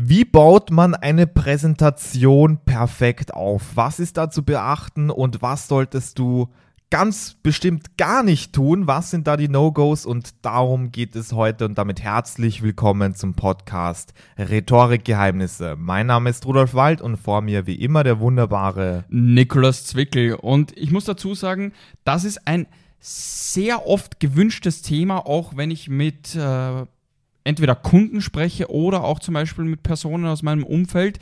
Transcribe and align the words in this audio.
Wie 0.00 0.24
baut 0.24 0.70
man 0.70 0.94
eine 0.94 1.26
Präsentation 1.26 2.58
perfekt 2.64 3.34
auf? 3.34 3.62
Was 3.74 3.98
ist 3.98 4.16
da 4.16 4.30
zu 4.30 4.44
beachten 4.44 5.10
und 5.10 5.42
was 5.42 5.66
solltest 5.66 6.20
du 6.20 6.50
ganz 6.88 7.34
bestimmt 7.42 7.98
gar 7.98 8.22
nicht 8.22 8.52
tun? 8.52 8.86
Was 8.86 9.10
sind 9.10 9.26
da 9.26 9.36
die 9.36 9.48
No-Gos? 9.48 10.06
Und 10.06 10.36
darum 10.42 10.92
geht 10.92 11.16
es 11.16 11.32
heute 11.32 11.64
und 11.64 11.78
damit 11.78 12.00
herzlich 12.00 12.62
willkommen 12.62 13.16
zum 13.16 13.34
Podcast 13.34 14.14
Rhetorikgeheimnisse. 14.38 15.74
Mein 15.76 16.06
Name 16.06 16.30
ist 16.30 16.46
Rudolf 16.46 16.74
Wald 16.74 17.02
und 17.02 17.16
vor 17.16 17.40
mir 17.40 17.66
wie 17.66 17.82
immer 17.82 18.04
der 18.04 18.20
wunderbare 18.20 19.04
Nikolaus 19.08 19.84
Zwickel. 19.84 20.34
Und 20.34 20.78
ich 20.78 20.92
muss 20.92 21.06
dazu 21.06 21.34
sagen, 21.34 21.72
das 22.04 22.22
ist 22.22 22.46
ein 22.46 22.68
sehr 23.00 23.84
oft 23.84 24.20
gewünschtes 24.20 24.80
Thema, 24.82 25.26
auch 25.26 25.56
wenn 25.56 25.72
ich 25.72 25.88
mit 25.88 26.36
äh, 26.36 26.84
entweder 27.48 27.74
Kunden 27.74 28.20
spreche 28.20 28.70
oder 28.70 29.02
auch 29.04 29.20
zum 29.20 29.32
Beispiel 29.32 29.64
mit 29.64 29.82
Personen 29.82 30.26
aus 30.26 30.42
meinem 30.42 30.64
Umfeld. 30.64 31.18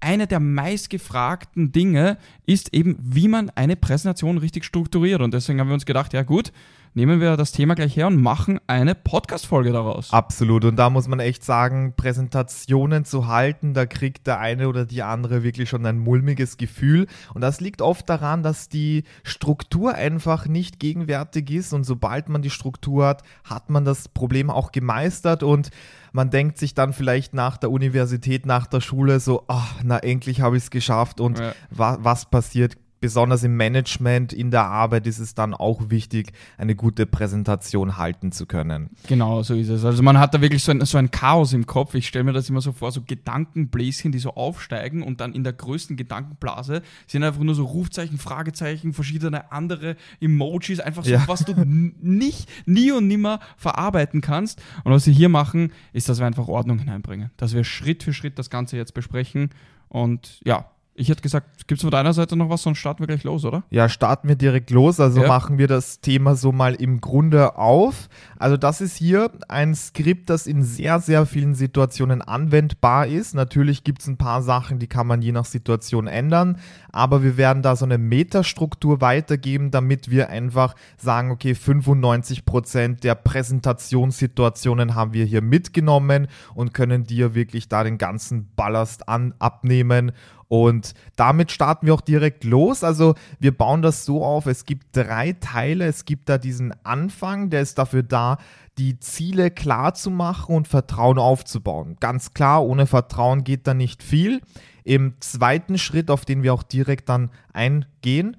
Eine 0.00 0.26
der 0.26 0.38
meistgefragten 0.38 1.72
Dinge 1.72 2.18
ist 2.44 2.74
eben, 2.74 2.98
wie 3.00 3.26
man 3.26 3.48
eine 3.54 3.76
Präsentation 3.76 4.36
richtig 4.36 4.66
strukturiert. 4.66 5.22
Und 5.22 5.32
deswegen 5.32 5.60
haben 5.60 5.68
wir 5.68 5.74
uns 5.74 5.86
gedacht, 5.86 6.12
ja 6.12 6.24
gut, 6.24 6.52
nehmen 6.94 7.20
wir 7.20 7.36
das 7.36 7.52
Thema 7.52 7.74
gleich 7.74 7.96
her 7.96 8.06
und 8.06 8.20
machen 8.20 8.60
eine 8.66 8.94
Podcast-Folge 8.94 9.72
daraus. 9.72 10.12
Absolut. 10.12 10.64
Und 10.64 10.76
da 10.76 10.90
muss 10.90 11.08
man 11.08 11.20
echt 11.20 11.44
sagen, 11.44 11.94
Präsentationen 11.96 13.04
zu 13.04 13.26
halten, 13.26 13.74
da 13.74 13.86
kriegt 13.86 14.26
der 14.26 14.40
eine 14.40 14.68
oder 14.68 14.84
die 14.84 15.02
andere 15.02 15.42
wirklich 15.42 15.68
schon 15.68 15.86
ein 15.86 15.98
mulmiges 15.98 16.56
Gefühl. 16.56 17.06
Und 17.34 17.40
das 17.40 17.60
liegt 17.60 17.80
oft 17.80 18.08
daran, 18.08 18.42
dass 18.42 18.68
die 18.68 19.04
Struktur 19.22 19.94
einfach 19.94 20.46
nicht 20.46 20.78
gegenwärtig 20.78 21.50
ist. 21.50 21.72
Und 21.72 21.84
sobald 21.84 22.28
man 22.28 22.42
die 22.42 22.50
Struktur 22.50 23.06
hat, 23.06 23.22
hat 23.44 23.70
man 23.70 23.84
das 23.84 24.08
Problem 24.08 24.50
auch 24.50 24.72
gemeistert 24.72 25.42
und 25.42 25.70
man 26.12 26.28
denkt 26.28 26.58
sich 26.58 26.74
dann 26.74 26.92
vielleicht 26.92 27.32
nach 27.32 27.56
der 27.56 27.70
Universität, 27.70 28.44
nach 28.44 28.66
der 28.66 28.82
Schule 28.82 29.18
so, 29.18 29.44
ach, 29.48 29.76
na 29.82 29.98
endlich 29.98 30.42
habe 30.42 30.58
ich 30.58 30.64
es 30.64 30.70
geschafft 30.70 31.20
und 31.20 31.38
ja. 31.38 31.54
wa 31.70 31.98
was 32.02 32.26
passiert? 32.26 32.76
Besonders 33.02 33.42
im 33.42 33.56
Management, 33.56 34.32
in 34.32 34.52
der 34.52 34.64
Arbeit 34.64 35.08
ist 35.08 35.18
es 35.18 35.34
dann 35.34 35.54
auch 35.54 35.90
wichtig, 35.90 36.32
eine 36.56 36.76
gute 36.76 37.04
Präsentation 37.04 37.98
halten 37.98 38.30
zu 38.30 38.46
können. 38.46 38.90
Genau, 39.08 39.42
so 39.42 39.54
ist 39.54 39.68
es. 39.68 39.84
Also 39.84 40.04
man 40.04 40.20
hat 40.20 40.32
da 40.32 40.40
wirklich 40.40 40.62
so 40.62 40.70
ein, 40.70 40.82
so 40.86 40.98
ein 40.98 41.10
Chaos 41.10 41.52
im 41.52 41.66
Kopf. 41.66 41.94
Ich 41.94 42.06
stelle 42.06 42.24
mir 42.24 42.32
das 42.32 42.48
immer 42.48 42.60
so 42.60 42.70
vor, 42.70 42.92
so 42.92 43.02
Gedankenbläschen, 43.02 44.12
die 44.12 44.20
so 44.20 44.34
aufsteigen 44.34 45.02
und 45.02 45.20
dann 45.20 45.32
in 45.32 45.42
der 45.42 45.52
größten 45.52 45.96
Gedankenblase 45.96 46.82
sind 47.08 47.24
einfach 47.24 47.42
nur 47.42 47.56
so 47.56 47.64
Rufzeichen, 47.64 48.18
Fragezeichen, 48.18 48.92
verschiedene 48.92 49.50
andere 49.50 49.96
Emojis, 50.20 50.78
einfach 50.78 51.04
so, 51.04 51.10
ja. 51.10 51.24
was 51.26 51.44
du 51.44 51.54
nicht, 51.66 52.48
nie 52.66 52.92
und 52.92 53.08
nimmer 53.08 53.40
verarbeiten 53.56 54.20
kannst. 54.20 54.62
Und 54.84 54.92
was 54.92 55.06
wir 55.08 55.12
hier 55.12 55.28
machen, 55.28 55.72
ist, 55.92 56.08
dass 56.08 56.20
wir 56.20 56.26
einfach 56.26 56.46
Ordnung 56.46 56.78
hineinbringen. 56.78 57.30
Dass 57.36 57.52
wir 57.52 57.64
Schritt 57.64 58.04
für 58.04 58.12
Schritt 58.12 58.38
das 58.38 58.48
Ganze 58.48 58.76
jetzt 58.76 58.94
besprechen. 58.94 59.50
Und 59.88 60.40
ja, 60.44 60.71
ich 60.94 61.08
hätte 61.08 61.22
gesagt, 61.22 61.66
gibt 61.66 61.78
es 61.78 61.82
von 61.82 61.90
deiner 61.90 62.12
Seite 62.12 62.36
noch 62.36 62.50
was, 62.50 62.62
sonst 62.62 62.76
starten 62.76 63.00
wir 63.00 63.06
gleich 63.06 63.24
los, 63.24 63.46
oder? 63.46 63.62
Ja, 63.70 63.88
starten 63.88 64.28
wir 64.28 64.36
direkt 64.36 64.70
los. 64.70 65.00
Also 65.00 65.22
ja. 65.22 65.28
machen 65.28 65.56
wir 65.56 65.66
das 65.66 66.02
Thema 66.02 66.34
so 66.34 66.52
mal 66.52 66.74
im 66.74 67.00
Grunde 67.00 67.56
auf. 67.56 68.10
Also 68.38 68.58
das 68.58 68.82
ist 68.82 68.96
hier 68.96 69.30
ein 69.48 69.74
Skript, 69.74 70.28
das 70.28 70.46
in 70.46 70.62
sehr, 70.62 71.00
sehr 71.00 71.24
vielen 71.24 71.54
Situationen 71.54 72.20
anwendbar 72.20 73.06
ist. 73.06 73.34
Natürlich 73.34 73.84
gibt 73.84 74.02
es 74.02 74.06
ein 74.06 74.18
paar 74.18 74.42
Sachen, 74.42 74.78
die 74.80 74.86
kann 74.86 75.06
man 75.06 75.22
je 75.22 75.32
nach 75.32 75.46
Situation 75.46 76.06
ändern. 76.06 76.58
Aber 76.92 77.22
wir 77.22 77.38
werden 77.38 77.62
da 77.62 77.74
so 77.74 77.86
eine 77.86 77.96
Metastruktur 77.96 79.00
weitergeben, 79.00 79.70
damit 79.70 80.10
wir 80.10 80.28
einfach 80.28 80.74
sagen, 80.98 81.30
okay, 81.30 81.54
95 81.54 82.44
Prozent 82.44 83.02
der 83.02 83.14
Präsentationssituationen 83.14 84.94
haben 84.94 85.14
wir 85.14 85.24
hier 85.24 85.40
mitgenommen 85.40 86.28
und 86.54 86.74
können 86.74 87.04
dir 87.04 87.34
wirklich 87.34 87.70
da 87.70 87.82
den 87.82 87.96
ganzen 87.96 88.50
Ballast 88.56 89.08
an, 89.08 89.32
abnehmen 89.38 90.12
und 90.52 90.92
damit 91.16 91.50
starten 91.50 91.86
wir 91.86 91.94
auch 91.94 92.02
direkt 92.02 92.44
los. 92.44 92.84
Also 92.84 93.14
wir 93.38 93.56
bauen 93.56 93.80
das 93.80 94.04
so 94.04 94.22
auf, 94.22 94.44
es 94.44 94.66
gibt 94.66 94.94
drei 94.94 95.32
Teile. 95.32 95.86
Es 95.86 96.04
gibt 96.04 96.28
da 96.28 96.36
diesen 96.36 96.74
Anfang, 96.84 97.48
der 97.48 97.62
ist 97.62 97.78
dafür 97.78 98.02
da, 98.02 98.36
die 98.76 99.00
Ziele 99.00 99.50
klar 99.50 99.94
zu 99.94 100.10
machen 100.10 100.54
und 100.54 100.68
Vertrauen 100.68 101.18
aufzubauen. 101.18 101.96
Ganz 102.00 102.34
klar, 102.34 102.66
ohne 102.66 102.86
Vertrauen 102.86 103.44
geht 103.44 103.66
da 103.66 103.72
nicht 103.72 104.02
viel. 104.02 104.42
Im 104.84 105.14
zweiten 105.20 105.78
Schritt, 105.78 106.10
auf 106.10 106.26
den 106.26 106.42
wir 106.42 106.52
auch 106.52 106.64
direkt 106.64 107.08
dann 107.08 107.30
eingehen, 107.54 108.36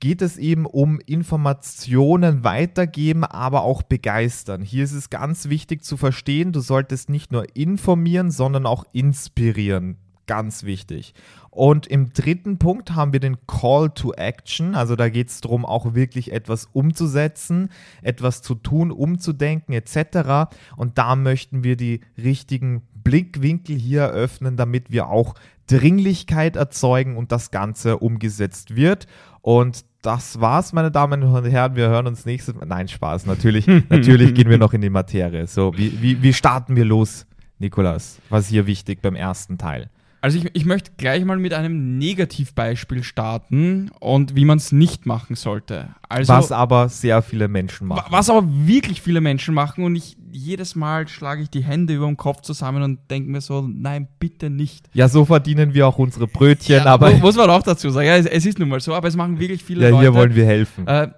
geht 0.00 0.22
es 0.22 0.38
eben 0.38 0.64
um 0.64 0.98
Informationen 1.00 2.42
weitergeben, 2.42 3.22
aber 3.22 3.64
auch 3.64 3.82
begeistern. 3.82 4.62
Hier 4.62 4.84
ist 4.84 4.94
es 4.94 5.10
ganz 5.10 5.50
wichtig 5.50 5.84
zu 5.84 5.98
verstehen, 5.98 6.52
du 6.52 6.60
solltest 6.60 7.10
nicht 7.10 7.32
nur 7.32 7.54
informieren, 7.54 8.30
sondern 8.30 8.64
auch 8.64 8.86
inspirieren. 8.94 9.98
Ganz 10.30 10.62
wichtig. 10.62 11.12
Und 11.50 11.88
im 11.88 12.12
dritten 12.12 12.58
Punkt 12.58 12.94
haben 12.94 13.12
wir 13.12 13.18
den 13.18 13.36
Call 13.48 13.90
to 13.90 14.12
Action. 14.12 14.76
Also 14.76 14.94
da 14.94 15.08
geht 15.08 15.28
es 15.28 15.40
darum, 15.40 15.66
auch 15.66 15.94
wirklich 15.94 16.30
etwas 16.30 16.68
umzusetzen, 16.72 17.68
etwas 18.00 18.40
zu 18.40 18.54
tun, 18.54 18.92
umzudenken 18.92 19.72
etc. 19.72 20.54
Und 20.76 20.98
da 20.98 21.16
möchten 21.16 21.64
wir 21.64 21.76
die 21.76 22.02
richtigen 22.16 22.82
Blickwinkel 22.94 23.74
hier 23.74 24.02
eröffnen, 24.02 24.56
damit 24.56 24.92
wir 24.92 25.08
auch 25.08 25.34
Dringlichkeit 25.66 26.54
erzeugen 26.54 27.16
und 27.16 27.32
das 27.32 27.50
Ganze 27.50 27.98
umgesetzt 27.98 28.76
wird. 28.76 29.08
Und 29.42 29.84
das 30.02 30.40
war's, 30.40 30.72
meine 30.72 30.92
Damen 30.92 31.24
und 31.24 31.44
Herren. 31.44 31.74
Wir 31.74 31.88
hören 31.88 32.06
uns 32.06 32.24
nächstes 32.24 32.54
Mal. 32.54 32.66
Nein, 32.66 32.86
Spaß. 32.86 33.26
Natürlich, 33.26 33.66
natürlich 33.88 34.32
gehen 34.34 34.48
wir 34.48 34.58
noch 34.58 34.74
in 34.74 34.80
die 34.80 34.90
Materie. 34.90 35.48
So, 35.48 35.76
wie, 35.76 36.00
wie, 36.00 36.22
wie 36.22 36.32
starten 36.32 36.76
wir 36.76 36.84
los, 36.84 37.26
Nikolas? 37.58 38.20
Was 38.28 38.44
ist 38.44 38.50
hier 38.50 38.68
wichtig 38.68 39.02
beim 39.02 39.16
ersten 39.16 39.58
Teil? 39.58 39.90
Also 40.22 40.38
ich, 40.38 40.50
ich 40.52 40.64
möchte 40.66 40.90
gleich 40.98 41.24
mal 41.24 41.38
mit 41.38 41.54
einem 41.54 41.98
Negativbeispiel 41.98 43.02
starten 43.02 43.90
und 44.00 44.36
wie 44.36 44.44
man 44.44 44.58
es 44.58 44.70
nicht 44.70 45.06
machen 45.06 45.34
sollte. 45.34 45.94
Also, 46.08 46.34
was 46.34 46.52
aber 46.52 46.90
sehr 46.90 47.22
viele 47.22 47.48
Menschen 47.48 47.86
machen. 47.86 48.06
Was 48.10 48.28
aber 48.28 48.46
wirklich 48.46 49.00
viele 49.00 49.22
Menschen 49.22 49.54
machen 49.54 49.84
und 49.84 49.96
ich 49.96 50.16
jedes 50.32 50.74
Mal 50.76 51.08
schlage 51.08 51.42
ich 51.42 51.50
die 51.50 51.64
Hände 51.64 51.94
über 51.94 52.06
dem 52.06 52.16
Kopf 52.16 52.42
zusammen 52.42 52.82
und 52.82 53.10
denke 53.10 53.30
mir 53.30 53.40
so, 53.40 53.66
nein, 53.66 54.08
bitte 54.18 54.50
nicht. 54.50 54.88
Ja, 54.92 55.08
so 55.08 55.24
verdienen 55.24 55.74
wir 55.74 55.88
auch 55.88 55.98
unsere 55.98 56.26
Brötchen, 56.26 56.76
ja, 56.76 56.84
aber. 56.84 57.10
Muss 57.16 57.36
man 57.36 57.50
auch 57.50 57.62
dazu 57.62 57.90
sagen, 57.90 58.06
ja, 58.06 58.16
es, 58.16 58.26
es, 58.26 58.46
ist 58.46 58.58
nun 58.58 58.68
mal 58.68 58.80
so, 58.80 58.94
aber 58.94 59.08
es 59.08 59.16
machen 59.16 59.40
wirklich 59.40 59.64
viele 59.64 59.84
ja, 59.84 59.90
Leute. 59.90 60.04
Ja, 60.04 60.10
hier 60.10 60.18
wollen 60.18 60.34
wir 60.34 60.46
helfen. 60.46 60.86
Äh, 60.86 61.08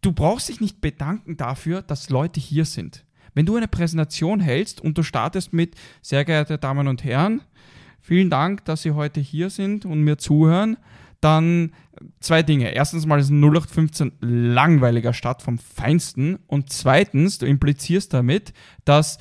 du 0.00 0.12
brauchst 0.12 0.48
dich 0.48 0.60
nicht 0.60 0.80
bedanken 0.80 1.36
dafür, 1.36 1.82
dass 1.82 2.10
Leute 2.10 2.40
hier 2.40 2.64
sind. 2.64 3.04
Wenn 3.34 3.46
du 3.46 3.56
eine 3.56 3.68
Präsentation 3.68 4.40
hältst 4.40 4.80
und 4.80 4.96
du 4.96 5.02
startest 5.02 5.52
mit, 5.52 5.74
sehr 6.00 6.24
geehrte 6.24 6.58
Damen 6.58 6.88
und 6.88 7.04
Herren, 7.04 7.42
Vielen 8.06 8.30
Dank, 8.30 8.64
dass 8.66 8.82
Sie 8.82 8.92
heute 8.92 9.18
hier 9.18 9.50
sind 9.50 9.84
und 9.84 10.04
mir 10.04 10.16
zuhören. 10.16 10.76
Dann 11.20 11.72
zwei 12.20 12.44
Dinge. 12.44 12.72
Erstens 12.72 13.04
mal 13.04 13.18
ist 13.18 13.30
ein 13.30 13.42
0815 13.42 14.12
langweiliger 14.20 15.12
Start 15.12 15.42
vom 15.42 15.58
Feinsten. 15.58 16.38
Und 16.46 16.70
zweitens, 16.70 17.38
du 17.38 17.46
implizierst 17.46 18.14
damit, 18.14 18.52
dass 18.84 19.18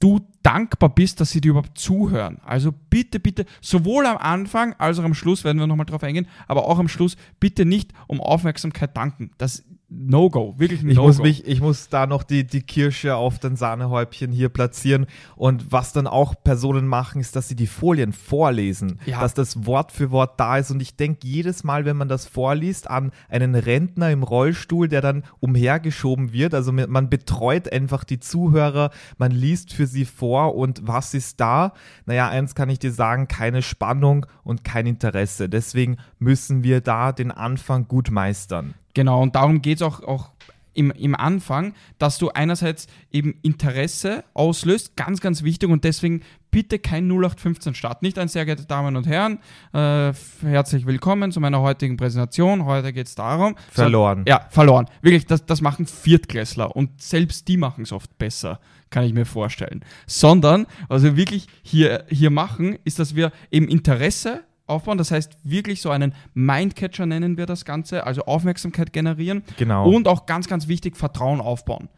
du 0.00 0.18
dankbar 0.42 0.92
bist, 0.92 1.20
dass 1.20 1.30
sie 1.30 1.40
dir 1.40 1.50
überhaupt 1.50 1.78
zuhören. 1.78 2.40
Also 2.44 2.72
bitte, 2.72 3.20
bitte, 3.20 3.46
sowohl 3.60 4.04
am 4.04 4.16
Anfang 4.16 4.72
als 4.78 4.98
auch 4.98 5.04
am 5.04 5.14
Schluss 5.14 5.44
werden 5.44 5.60
wir 5.60 5.68
nochmal 5.68 5.86
drauf 5.86 6.02
eingehen, 6.02 6.26
aber 6.48 6.66
auch 6.66 6.80
am 6.80 6.88
Schluss 6.88 7.16
bitte 7.38 7.64
nicht 7.64 7.92
um 8.08 8.20
Aufmerksamkeit 8.20 8.96
danken. 8.96 9.30
Das 9.38 9.62
No-Go, 9.90 10.54
wirklich 10.58 10.82
ein. 10.82 11.24
Ich, 11.24 11.46
ich 11.46 11.62
muss 11.62 11.88
da 11.88 12.06
noch 12.06 12.22
die, 12.22 12.44
die 12.46 12.60
Kirsche 12.60 13.16
auf 13.16 13.38
den 13.38 13.56
Sahnehäubchen 13.56 14.30
hier 14.32 14.50
platzieren. 14.50 15.06
Und 15.34 15.72
was 15.72 15.94
dann 15.94 16.06
auch 16.06 16.34
Personen 16.44 16.86
machen, 16.86 17.22
ist, 17.22 17.34
dass 17.36 17.48
sie 17.48 17.56
die 17.56 17.66
Folien 17.66 18.12
vorlesen, 18.12 19.00
ja. 19.06 19.20
dass 19.20 19.32
das 19.32 19.64
Wort 19.64 19.90
für 19.90 20.10
Wort 20.10 20.38
da 20.38 20.58
ist. 20.58 20.70
Und 20.70 20.82
ich 20.82 20.96
denke 20.96 21.26
jedes 21.26 21.64
Mal, 21.64 21.86
wenn 21.86 21.96
man 21.96 22.08
das 22.08 22.26
vorliest, 22.26 22.90
an 22.90 23.12
einen 23.30 23.54
Rentner 23.54 24.10
im 24.10 24.24
Rollstuhl, 24.24 24.88
der 24.88 25.00
dann 25.00 25.24
umhergeschoben 25.40 26.34
wird. 26.34 26.52
Also 26.52 26.70
man 26.70 27.08
betreut 27.08 27.72
einfach 27.72 28.04
die 28.04 28.20
Zuhörer, 28.20 28.90
man 29.16 29.32
liest 29.32 29.72
für 29.72 29.86
sie 29.86 30.04
vor 30.04 30.54
und 30.54 30.86
was 30.86 31.14
ist 31.14 31.40
da? 31.40 31.72
Naja, 32.04 32.28
eins 32.28 32.54
kann 32.54 32.68
ich 32.68 32.78
dir 32.78 32.92
sagen, 32.92 33.26
keine 33.26 33.62
Spannung 33.62 34.26
und 34.44 34.64
kein 34.64 34.86
Interesse. 34.86 35.48
Deswegen 35.48 35.96
müssen 36.18 36.62
wir 36.62 36.82
da 36.82 37.12
den 37.12 37.30
Anfang 37.30 37.88
gut 37.88 38.10
meistern. 38.10 38.74
Genau, 38.98 39.22
und 39.22 39.36
darum 39.36 39.62
geht 39.62 39.76
es 39.76 39.82
auch, 39.82 40.02
auch 40.02 40.30
im, 40.74 40.90
im 40.90 41.14
Anfang, 41.14 41.72
dass 42.00 42.18
du 42.18 42.30
einerseits 42.30 42.88
eben 43.12 43.38
Interesse 43.42 44.24
auslöst, 44.34 44.96
ganz, 44.96 45.20
ganz 45.20 45.44
wichtig 45.44 45.68
und 45.68 45.84
deswegen 45.84 46.22
bitte 46.50 46.80
kein 46.80 47.08
0815 47.08 47.76
Start. 47.76 48.02
Nicht 48.02 48.18
ein 48.18 48.26
sehr 48.26 48.44
geehrte 48.44 48.66
Damen 48.66 48.96
und 48.96 49.06
Herren, 49.06 49.38
äh, 49.72 50.12
herzlich 50.42 50.84
willkommen 50.84 51.30
zu 51.30 51.38
meiner 51.38 51.60
heutigen 51.60 51.96
Präsentation. 51.96 52.64
Heute 52.64 52.92
geht 52.92 53.06
es 53.06 53.14
darum. 53.14 53.54
Verloren. 53.70 54.24
So, 54.26 54.30
ja, 54.30 54.48
verloren. 54.50 54.86
Wirklich, 55.00 55.26
das, 55.26 55.46
das 55.46 55.60
machen 55.60 55.86
Viertklässler 55.86 56.74
und 56.74 57.00
selbst 57.00 57.46
die 57.46 57.56
machen 57.56 57.84
es 57.84 57.92
oft 57.92 58.18
besser, 58.18 58.58
kann 58.90 59.04
ich 59.04 59.12
mir 59.12 59.26
vorstellen. 59.26 59.84
Sondern, 60.08 60.66
was 60.88 61.04
wir 61.04 61.16
wirklich 61.16 61.46
hier, 61.62 62.04
hier 62.08 62.30
machen, 62.30 62.80
ist, 62.82 62.98
dass 62.98 63.14
wir 63.14 63.30
eben 63.52 63.68
Interesse 63.68 64.42
aufbauen. 64.68 64.98
Das 64.98 65.10
heißt, 65.10 65.38
wirklich 65.42 65.80
so 65.80 65.90
einen 65.90 66.14
Mindcatcher 66.34 67.06
nennen 67.06 67.36
wir 67.36 67.46
das 67.46 67.64
Ganze, 67.64 68.06
also 68.06 68.22
Aufmerksamkeit 68.22 68.92
generieren. 68.92 69.42
Genau. 69.56 69.88
Und 69.88 70.08
auch 70.08 70.26
ganz, 70.26 70.48
ganz 70.48 70.68
wichtig, 70.68 70.96
Vertrauen 70.96 71.40
aufbauen. 71.40 71.88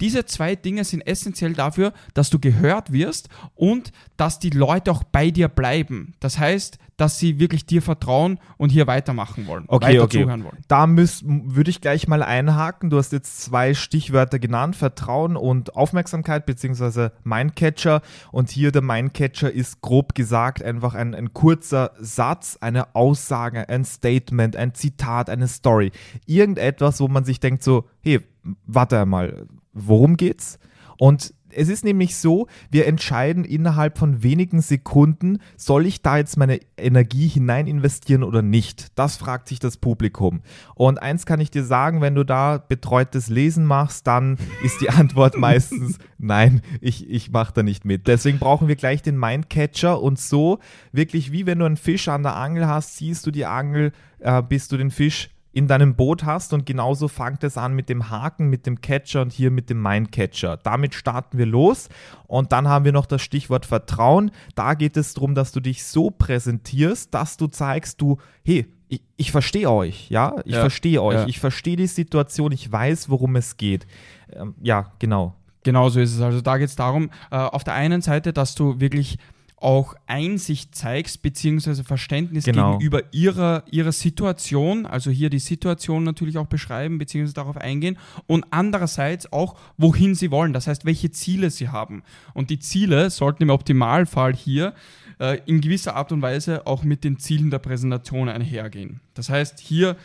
Diese 0.00 0.24
zwei 0.26 0.54
Dinge 0.54 0.84
sind 0.84 1.00
essentiell 1.02 1.54
dafür, 1.54 1.92
dass 2.14 2.30
du 2.30 2.38
gehört 2.38 2.92
wirst 2.92 3.28
und 3.54 3.92
dass 4.16 4.38
die 4.38 4.50
Leute 4.50 4.92
auch 4.92 5.02
bei 5.02 5.30
dir 5.30 5.48
bleiben. 5.48 6.14
Das 6.20 6.38
heißt, 6.38 6.78
dass 6.98 7.18
sie 7.18 7.38
wirklich 7.38 7.64
dir 7.64 7.80
vertrauen 7.80 8.38
und 8.58 8.70
hier 8.70 8.86
weitermachen 8.86 9.46
wollen, 9.46 9.64
okay, 9.68 9.86
weiter 9.86 10.02
okay. 10.02 10.22
zuhören 10.22 10.44
wollen. 10.44 10.58
Da 10.66 10.86
würde 10.88 11.70
ich 11.70 11.80
gleich 11.80 12.08
mal 12.08 12.24
einhaken. 12.24 12.90
Du 12.90 12.98
hast 12.98 13.12
jetzt 13.12 13.40
zwei 13.40 13.72
Stichwörter 13.72 14.40
genannt, 14.40 14.74
Vertrauen 14.74 15.36
und 15.36 15.76
Aufmerksamkeit 15.76 16.44
beziehungsweise 16.44 17.12
Mindcatcher. 17.22 18.02
Und 18.32 18.50
hier 18.50 18.72
der 18.72 18.82
Mindcatcher 18.82 19.50
ist 19.50 19.80
grob 19.80 20.16
gesagt 20.16 20.60
einfach 20.62 20.94
ein, 20.94 21.14
ein 21.14 21.32
kurzer 21.32 21.92
Satz, 22.00 22.58
eine 22.60 22.96
Aussage, 22.96 23.68
ein 23.68 23.84
Statement, 23.84 24.56
ein 24.56 24.74
Zitat, 24.74 25.30
eine 25.30 25.46
Story. 25.46 25.92
Irgendetwas, 26.26 27.00
wo 27.00 27.06
man 27.06 27.24
sich 27.24 27.38
denkt 27.38 27.62
so, 27.62 27.88
hey, 28.00 28.20
warte 28.66 28.98
einmal, 28.98 29.46
worum 29.72 30.16
geht's? 30.16 30.58
Und 30.98 31.32
es 31.58 31.68
ist 31.68 31.84
nämlich 31.84 32.16
so, 32.16 32.46
wir 32.70 32.86
entscheiden 32.86 33.44
innerhalb 33.44 33.98
von 33.98 34.22
wenigen 34.22 34.60
Sekunden, 34.60 35.38
soll 35.56 35.86
ich 35.86 36.02
da 36.02 36.16
jetzt 36.16 36.36
meine 36.36 36.60
Energie 36.76 37.26
hinein 37.26 37.66
investieren 37.66 38.22
oder 38.22 38.42
nicht? 38.42 38.98
Das 38.98 39.16
fragt 39.16 39.48
sich 39.48 39.58
das 39.58 39.76
Publikum. 39.76 40.40
Und 40.74 41.02
eins 41.02 41.26
kann 41.26 41.40
ich 41.40 41.50
dir 41.50 41.64
sagen, 41.64 42.00
wenn 42.00 42.14
du 42.14 42.24
da 42.24 42.58
betreutes 42.58 43.28
Lesen 43.28 43.64
machst, 43.64 44.06
dann 44.06 44.38
ist 44.62 44.80
die 44.80 44.90
Antwort 44.90 45.36
meistens 45.38 45.98
nein, 46.18 46.62
ich, 46.80 47.08
ich 47.08 47.30
mache 47.30 47.52
da 47.54 47.62
nicht 47.62 47.84
mit. 47.84 48.06
Deswegen 48.06 48.38
brauchen 48.38 48.68
wir 48.68 48.76
gleich 48.76 49.02
den 49.02 49.18
Mindcatcher 49.18 50.00
und 50.00 50.18
so 50.18 50.58
wirklich 50.92 51.32
wie 51.32 51.46
wenn 51.46 51.58
du 51.58 51.64
einen 51.64 51.76
Fisch 51.76 52.08
an 52.08 52.22
der 52.22 52.36
Angel 52.36 52.66
hast, 52.66 52.96
siehst 52.96 53.26
du 53.26 53.30
die 53.30 53.46
Angel, 53.46 53.92
äh, 54.18 54.42
bis 54.42 54.68
du 54.68 54.76
den 54.76 54.90
Fisch 54.90 55.30
in 55.58 55.66
deinem 55.66 55.96
Boot 55.96 56.24
hast 56.24 56.52
und 56.52 56.66
genauso 56.66 57.08
fängt 57.08 57.42
es 57.42 57.58
an 57.58 57.74
mit 57.74 57.88
dem 57.88 58.10
Haken, 58.10 58.46
mit 58.46 58.64
dem 58.64 58.80
Catcher 58.80 59.22
und 59.22 59.32
hier 59.32 59.50
mit 59.50 59.70
dem 59.70 59.82
Mindcatcher. 59.82 60.56
Damit 60.56 60.94
starten 60.94 61.36
wir 61.36 61.46
los 61.46 61.88
und 62.28 62.52
dann 62.52 62.68
haben 62.68 62.84
wir 62.84 62.92
noch 62.92 63.06
das 63.06 63.22
Stichwort 63.22 63.66
Vertrauen. 63.66 64.30
Da 64.54 64.74
geht 64.74 64.96
es 64.96 65.14
darum, 65.14 65.34
dass 65.34 65.50
du 65.50 65.58
dich 65.58 65.82
so 65.82 66.10
präsentierst, 66.10 67.12
dass 67.12 67.36
du 67.36 67.48
zeigst, 67.48 68.00
du, 68.00 68.18
hey, 68.44 68.72
ich, 68.86 69.02
ich 69.16 69.32
verstehe 69.32 69.68
euch, 69.68 70.08
ja, 70.10 70.36
ich 70.44 70.54
ja, 70.54 70.60
verstehe 70.60 71.02
euch, 71.02 71.16
ja. 71.16 71.26
ich 71.26 71.40
verstehe 71.40 71.74
die 71.74 71.88
Situation, 71.88 72.52
ich 72.52 72.70
weiß, 72.70 73.08
worum 73.10 73.34
es 73.34 73.56
geht. 73.56 73.88
Ähm, 74.32 74.54
ja, 74.62 74.92
genau. 75.00 75.34
Genau 75.64 75.88
so 75.88 75.98
ist 75.98 76.14
es. 76.14 76.20
Also 76.20 76.40
da 76.40 76.56
geht 76.58 76.68
es 76.68 76.76
darum, 76.76 77.10
äh, 77.32 77.36
auf 77.36 77.64
der 77.64 77.74
einen 77.74 78.00
Seite, 78.00 78.32
dass 78.32 78.54
du 78.54 78.78
wirklich 78.78 79.18
auch 79.60 79.94
Einsicht 80.06 80.74
zeigst, 80.74 81.22
beziehungsweise 81.22 81.84
Verständnis 81.84 82.44
genau. 82.44 82.72
gegenüber 82.72 83.02
ihrer, 83.12 83.64
ihrer 83.70 83.92
Situation, 83.92 84.86
also 84.86 85.10
hier 85.10 85.30
die 85.30 85.38
Situation 85.38 86.04
natürlich 86.04 86.38
auch 86.38 86.46
beschreiben, 86.46 86.98
beziehungsweise 86.98 87.34
darauf 87.34 87.56
eingehen 87.56 87.98
und 88.26 88.46
andererseits 88.50 89.32
auch, 89.32 89.56
wohin 89.76 90.14
sie 90.14 90.30
wollen, 90.30 90.52
das 90.52 90.66
heißt, 90.66 90.84
welche 90.84 91.10
Ziele 91.10 91.50
sie 91.50 91.68
haben. 91.68 92.02
Und 92.34 92.50
die 92.50 92.58
Ziele 92.58 93.10
sollten 93.10 93.42
im 93.42 93.50
Optimalfall 93.50 94.34
hier 94.34 94.74
äh, 95.18 95.40
in 95.46 95.60
gewisser 95.60 95.96
Art 95.96 96.12
und 96.12 96.22
Weise 96.22 96.66
auch 96.66 96.84
mit 96.84 97.04
den 97.04 97.18
Zielen 97.18 97.50
der 97.50 97.58
Präsentation 97.58 98.28
einhergehen. 98.28 99.00
Das 99.14 99.28
heißt, 99.28 99.58
hier 99.58 99.96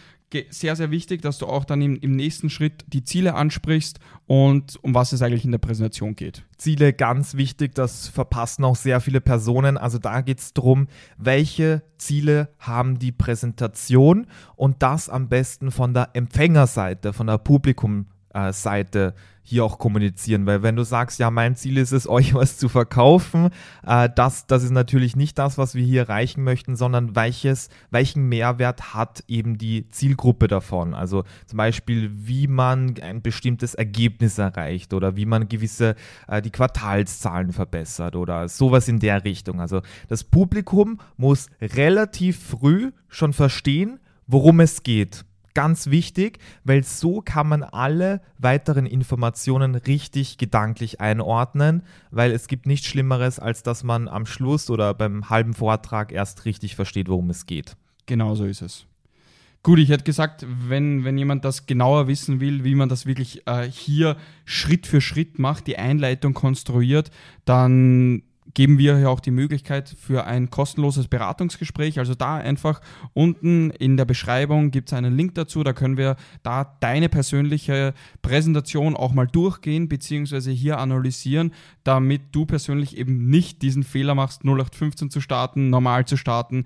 sehr, 0.50 0.75
sehr 0.75 0.91
wichtig, 0.91 1.21
dass 1.21 1.38
du 1.38 1.45
auch 1.45 1.65
dann 1.65 1.81
im, 1.81 1.95
im, 1.95 2.15
nächsten 2.15 2.50
Schritt 2.50 2.85
die 2.88 3.03
Ziele 3.03 3.35
ansprichst 3.35 4.00
und 4.25 4.77
um 4.83 4.94
was 4.94 5.13
es 5.13 5.21
eigentlich 5.21 5.45
in 5.45 5.51
der 5.51 5.59
Präsentation 5.59 6.15
geht. 6.15 6.44
Ziele 6.57 6.94
ganz 6.94 7.35
wichtig, 7.35 7.75
das 7.75 8.07
verpassen 8.07 8.63
auch 8.63 8.75
sehr 8.75 9.01
viele 9.01 9.21
Personen. 9.21 9.77
Also 9.77 9.97
da 9.97 10.21
geht 10.21 10.39
es 10.39 10.53
darum, 10.53 10.88
welche 11.18 11.83
Ziele 11.97 12.50
haben 12.59 13.00
die 13.00 13.12
Präsentation 13.12 14.27
und 14.56 14.81
das 14.81 15.09
am 15.09 15.30
besten 15.30 15.71
von 15.71 15.94
der 15.94 16.09
Empfängerseite, 16.13 17.13
von 17.13 17.27
der 17.27 17.38
Publikumseite 17.38 19.13
hier 19.44 19.66
auch 19.66 19.78
kommunizieren. 19.78 20.45
Weil 20.45 20.63
wenn 20.63 20.75
du 20.75 20.84
sagst, 20.84 21.19
ja, 21.19 21.30
mein 21.30 21.56
Ziel 21.56 21.78
ist 21.78 21.92
es, 21.92 22.07
euch 22.13 22.34
was 22.34 22.57
zu 22.57 22.69
verkaufen, 22.69 23.50
äh, 23.86 24.10
das, 24.16 24.48
das 24.48 24.63
ist 24.63 24.72
natürlich 24.72 25.16
nicht 25.16 25.38
das, 25.38 25.57
was 25.57 25.75
wir 25.75 25.84
hier 25.84 26.04
erreichen 26.04 26.44
möchten, 26.44 26.75
sondern 26.75 27.16
welches, 27.16 27.69
welchen 27.92 28.28
Mehrwert 28.30 28.94
hat 28.94 29.24
eben 29.28 29.57
die 29.57 29.90
Zielgruppe 29.92 30.48
davon. 30.48 30.94
Also 30.94 31.24
zum 31.45 31.57
Beispiel, 31.57 32.10
wie 32.13 32.48
man 32.48 32.95
ein 33.01 33.22
bestimmtes 33.22 33.75
Ergebnis 33.75 34.38
erreicht 34.38 34.94
oder 34.94 35.16
wie 35.16 35.25
man 35.25 35.50
gewisse, 35.50 35.95
äh, 36.28 36.42
die 36.42 36.51
Quartalszahlen 36.51 37.51
verbessert 37.51 38.16
oder 38.16 38.48
sowas 38.48 38.88
in 38.88 39.00
der 39.00 39.24
Richtung. 39.25 39.60
Also 39.60 39.81
das 40.07 40.24
Publikum 40.24 41.00
muss 41.18 41.50
relativ 41.62 42.40
früh 42.40 42.92
schon 43.10 43.34
verstehen, 43.34 44.00
worum 44.25 44.62
es 44.62 44.84
geht 44.84 45.25
ganz 45.53 45.88
wichtig, 45.88 46.39
weil 46.63 46.83
so 46.83 47.21
kann 47.21 47.47
man 47.47 47.63
alle 47.63 48.21
weiteren 48.38 48.85
Informationen 48.85 49.75
richtig 49.75 50.38
gedanklich 50.38 51.01
einordnen, 51.01 51.83
weil 52.11 52.31
es 52.31 52.47
gibt 52.47 52.65
nichts 52.65 52.88
Schlimmeres, 52.88 53.39
als 53.39 53.63
dass 53.63 53.83
man 53.83 54.07
am 54.07 54.25
Schluss 54.25 54.69
oder 54.69 54.94
beim 54.94 55.29
halben 55.29 55.53
Vortrag 55.53 56.11
erst 56.11 56.45
richtig 56.45 56.75
versteht, 56.75 57.09
worum 57.09 57.29
es 57.29 57.45
geht. 57.45 57.75
Genau 58.05 58.35
so 58.35 58.45
ist 58.45 58.61
es. 58.61 58.85
Gut, 59.63 59.79
ich 59.79 59.89
hätte 59.89 60.03
gesagt, 60.03 60.45
wenn, 60.67 61.05
wenn 61.05 61.17
jemand 61.17 61.45
das 61.45 61.65
genauer 61.67 62.07
wissen 62.07 62.41
will, 62.41 62.65
wie 62.65 62.75
man 62.75 62.89
das 62.89 63.06
wirklich 63.06 63.47
äh, 63.47 63.63
hier 63.63 64.17
Schritt 64.44 64.88
für 64.88 64.99
Schritt 64.99 65.39
macht, 65.39 65.67
die 65.67 65.77
Einleitung 65.77 66.33
konstruiert, 66.33 67.11
dann 67.45 68.23
geben 68.54 68.78
wir 68.78 68.98
hier 68.98 69.10
auch 69.10 69.19
die 69.19 69.31
Möglichkeit 69.31 69.95
für 70.00 70.25
ein 70.25 70.50
kostenloses 70.50 71.07
Beratungsgespräch. 71.07 72.00
Also 72.00 72.16
da 72.16 72.38
einfach 72.38 72.81
unten 73.13 73.72
in 73.72 73.98
der 73.98 74.06
Beschreibung 74.06 74.72
gibt 74.72 74.90
es 74.90 74.94
einen 74.94 75.16
Link 75.16 75.36
dazu. 75.36 75.63
Da 75.63 75.74
können 75.74 75.98
wir 75.98 76.16
da 76.44 76.75
deine 76.80 77.10
persönliche 77.10 77.94
Präsentation 78.22 78.95
auch 78.95 79.13
mal 79.13 79.28
durchgehen 79.28 79.90
beziehungsweise 79.90 80.51
hier 80.51 80.78
analysieren, 80.78 81.54
damit 81.84 82.22
du 82.31 82.45
persönlich 82.45 82.98
eben 82.98 83.30
nicht 83.30 83.62
diesen 83.62 83.84
Fehler 83.84 84.16
machst, 84.16 84.44
0815 84.44 85.10
zu 85.10 85.22
starten, 85.22 85.69
normal 85.69 86.06
zu 86.06 86.18
starten, 86.18 86.66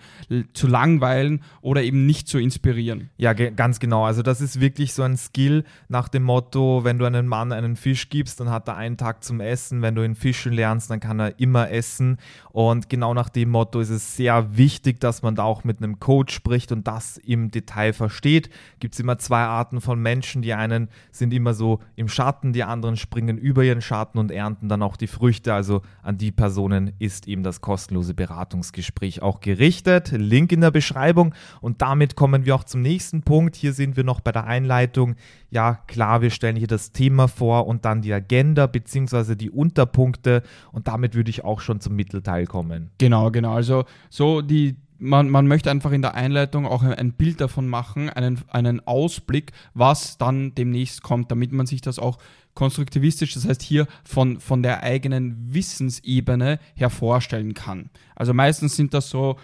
zu 0.54 0.68
langweilen 0.68 1.42
oder 1.62 1.84
eben 1.84 2.06
nicht 2.06 2.28
zu 2.28 2.38
inspirieren. 2.38 3.10
Ja, 3.18 3.34
ganz 3.34 3.80
genau. 3.80 4.06
Also 4.06 4.22
das 4.22 4.42
ist 4.42 4.60
wirklich 4.60 4.94
so 4.94 5.04
ein 5.04 5.18
Skill 5.18 5.64
nach 5.88 6.10
dem 6.10 6.24
Motto, 6.24 6.84
wenn 6.84 7.00
du 7.00 7.06
einem 7.06 7.28
Mann 7.28 7.52
einen 7.52 7.76
Fisch 7.76 8.10
gibst, 8.10 8.40
dann 8.40 8.50
hat 8.50 8.68
er 8.68 8.78
einen 8.78 8.98
Tag 8.98 9.24
zum 9.24 9.40
Essen. 9.40 9.82
Wenn 9.82 9.96
du 9.96 10.04
ihn 10.04 10.16
fischen 10.16 10.54
lernst, 10.54 10.90
dann 10.90 11.00
kann 11.00 11.20
er 11.20 11.40
immer 11.40 11.67
essen. 11.70 12.18
Und 12.52 12.90
genau 12.90 13.14
nach 13.14 13.30
dem 13.30 13.50
Motto 13.50 13.80
ist 13.80 13.90
es 13.90 14.16
sehr 14.16 14.58
wichtig, 14.58 15.00
dass 15.00 15.22
man 15.22 15.36
da 15.36 15.44
auch 15.44 15.64
mit 15.64 15.78
einem 15.78 16.00
Coach 16.00 16.34
spricht 16.34 16.72
und 16.72 16.88
das 16.88 17.18
im 17.18 17.52
Detail 17.52 17.94
versteht. 17.94 18.50
Gibt 18.80 18.94
es 18.94 19.00
immer 19.00 19.18
zwei 19.18 19.42
Arten 19.42 19.82
von 19.82 20.02
Menschen. 20.02 20.42
Die 20.42 20.54
einen 20.54 20.90
sind 21.12 21.34
immer 21.34 21.54
so 21.54 21.80
im 21.96 22.08
Schatten, 22.08 22.54
die 22.54 22.64
anderen 22.64 22.98
springen 22.98 23.38
über 23.38 23.64
ihren 23.64 23.82
Schatten 23.82 24.18
und 24.18 24.32
ernten 24.32 24.70
dann 24.70 24.82
auch 24.82 24.98
die 24.98 25.08
Früchte. 25.08 25.54
Also 25.54 25.82
an 26.02 26.18
die 26.18 26.32
Personen 26.32 26.94
ist 27.00 27.28
eben 27.28 27.44
das 27.44 27.62
kostenlose 27.62 28.14
Beratungsgespräch 28.14 29.22
auch 29.22 29.40
gerichtet. 29.40 30.12
Link 30.12 30.52
in 30.52 30.62
der 30.62 30.72
Beschreibung. 30.72 31.34
Und 31.62 31.82
damit 31.82 32.16
kommen 32.16 32.46
wir 32.46 32.56
auch 32.56 32.64
zum 32.64 32.82
nächsten 32.82 33.22
Punkt. 33.22 33.56
Hier 33.56 33.74
sind 33.74 33.98
wir 33.98 34.04
noch 34.04 34.20
bei 34.20 34.32
der 34.32 34.46
Einleitung. 34.46 35.16
Ja, 35.50 35.76
klar, 35.88 36.22
wir 36.22 36.30
stellen 36.30 36.56
hier 36.56 36.68
das 36.68 36.92
Thema 36.92 37.28
vor 37.28 37.68
und 37.68 37.86
dann 37.86 38.02
die 38.02 38.14
Agenda 38.14 38.68
bzw. 38.68 39.36
die 39.36 39.50
Unterpunkte. 39.50 40.44
Und 40.72 40.88
damit 40.88 41.16
würde 41.16 41.30
ich 41.30 41.44
auch 41.44 41.62
schon 41.62 41.80
zum 41.80 41.96
Mittelteil 41.96 42.46
kommen. 42.46 42.92
Genau, 42.98 43.32
genau. 43.32 43.54
Also 43.54 43.86
so 44.10 44.42
die, 44.42 44.76
man, 45.00 45.30
man 45.30 45.48
möchte 45.48 45.72
einfach 45.72 45.92
in 45.92 46.02
der 46.02 46.16
Einleitung 46.16 46.66
auch 46.66 46.84
ein 46.84 47.14
Bild 47.14 47.40
davon 47.40 47.68
machen, 47.68 48.10
einen, 48.10 48.42
einen 48.50 48.86
Ausblick, 48.86 49.52
was 49.74 50.18
dann 50.18 50.54
demnächst 50.56 51.02
kommt, 51.04 51.32
damit 51.32 51.52
man 51.52 51.66
sich 51.66 51.82
das 51.82 52.00
auch 52.00 52.18
konstruktivistisch, 52.54 53.36
das 53.36 53.48
heißt 53.48 53.62
hier 53.62 53.88
von, 54.04 54.40
von 54.40 54.64
der 54.64 54.82
eigenen 54.82 55.54
Wissensebene 55.54 56.60
her 56.74 56.90
vorstellen 56.90 57.54
kann. 57.54 57.92
Also 58.16 58.34
meistens 58.34 58.76
sind 58.76 58.94
das 58.94 59.10
so 59.10 59.38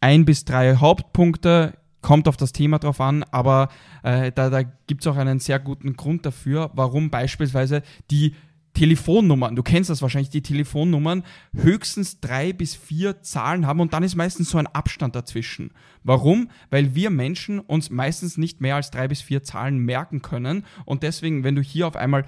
ein 0.00 0.24
bis 0.24 0.44
drei 0.44 0.76
Hauptpunkte, 0.76 1.74
kommt 2.00 2.28
auf 2.28 2.36
das 2.36 2.52
Thema 2.52 2.78
drauf 2.78 3.00
an, 3.00 3.24
aber 3.30 3.68
äh, 4.02 4.32
da, 4.32 4.50
da 4.50 4.62
gibt 4.62 5.02
es 5.02 5.06
auch 5.06 5.16
einen 5.16 5.40
sehr 5.40 5.58
guten 5.58 5.94
Grund 5.94 6.24
dafür, 6.24 6.70
warum 6.74 7.10
beispielsweise 7.10 7.82
die 8.10 8.34
Telefonnummern, 8.74 9.56
du 9.56 9.64
kennst 9.64 9.90
das 9.90 10.02
wahrscheinlich, 10.02 10.30
die 10.30 10.42
Telefonnummern 10.42 11.24
höchstens 11.52 12.20
drei 12.20 12.52
bis 12.52 12.76
vier 12.76 13.22
Zahlen 13.22 13.66
haben 13.66 13.80
und 13.80 13.92
dann 13.92 14.04
ist 14.04 14.14
meistens 14.14 14.50
so 14.50 14.58
ein 14.58 14.68
Abstand 14.68 15.16
dazwischen. 15.16 15.72
Warum? 16.04 16.50
Weil 16.70 16.94
wir 16.94 17.10
Menschen 17.10 17.58
uns 17.58 17.90
meistens 17.90 18.36
nicht 18.36 18.60
mehr 18.60 18.76
als 18.76 18.92
drei 18.92 19.08
bis 19.08 19.20
vier 19.20 19.42
Zahlen 19.42 19.78
merken 19.78 20.22
können 20.22 20.64
und 20.84 21.02
deswegen, 21.02 21.42
wenn 21.42 21.56
du 21.56 21.62
hier 21.62 21.88
auf 21.88 21.96
einmal 21.96 22.24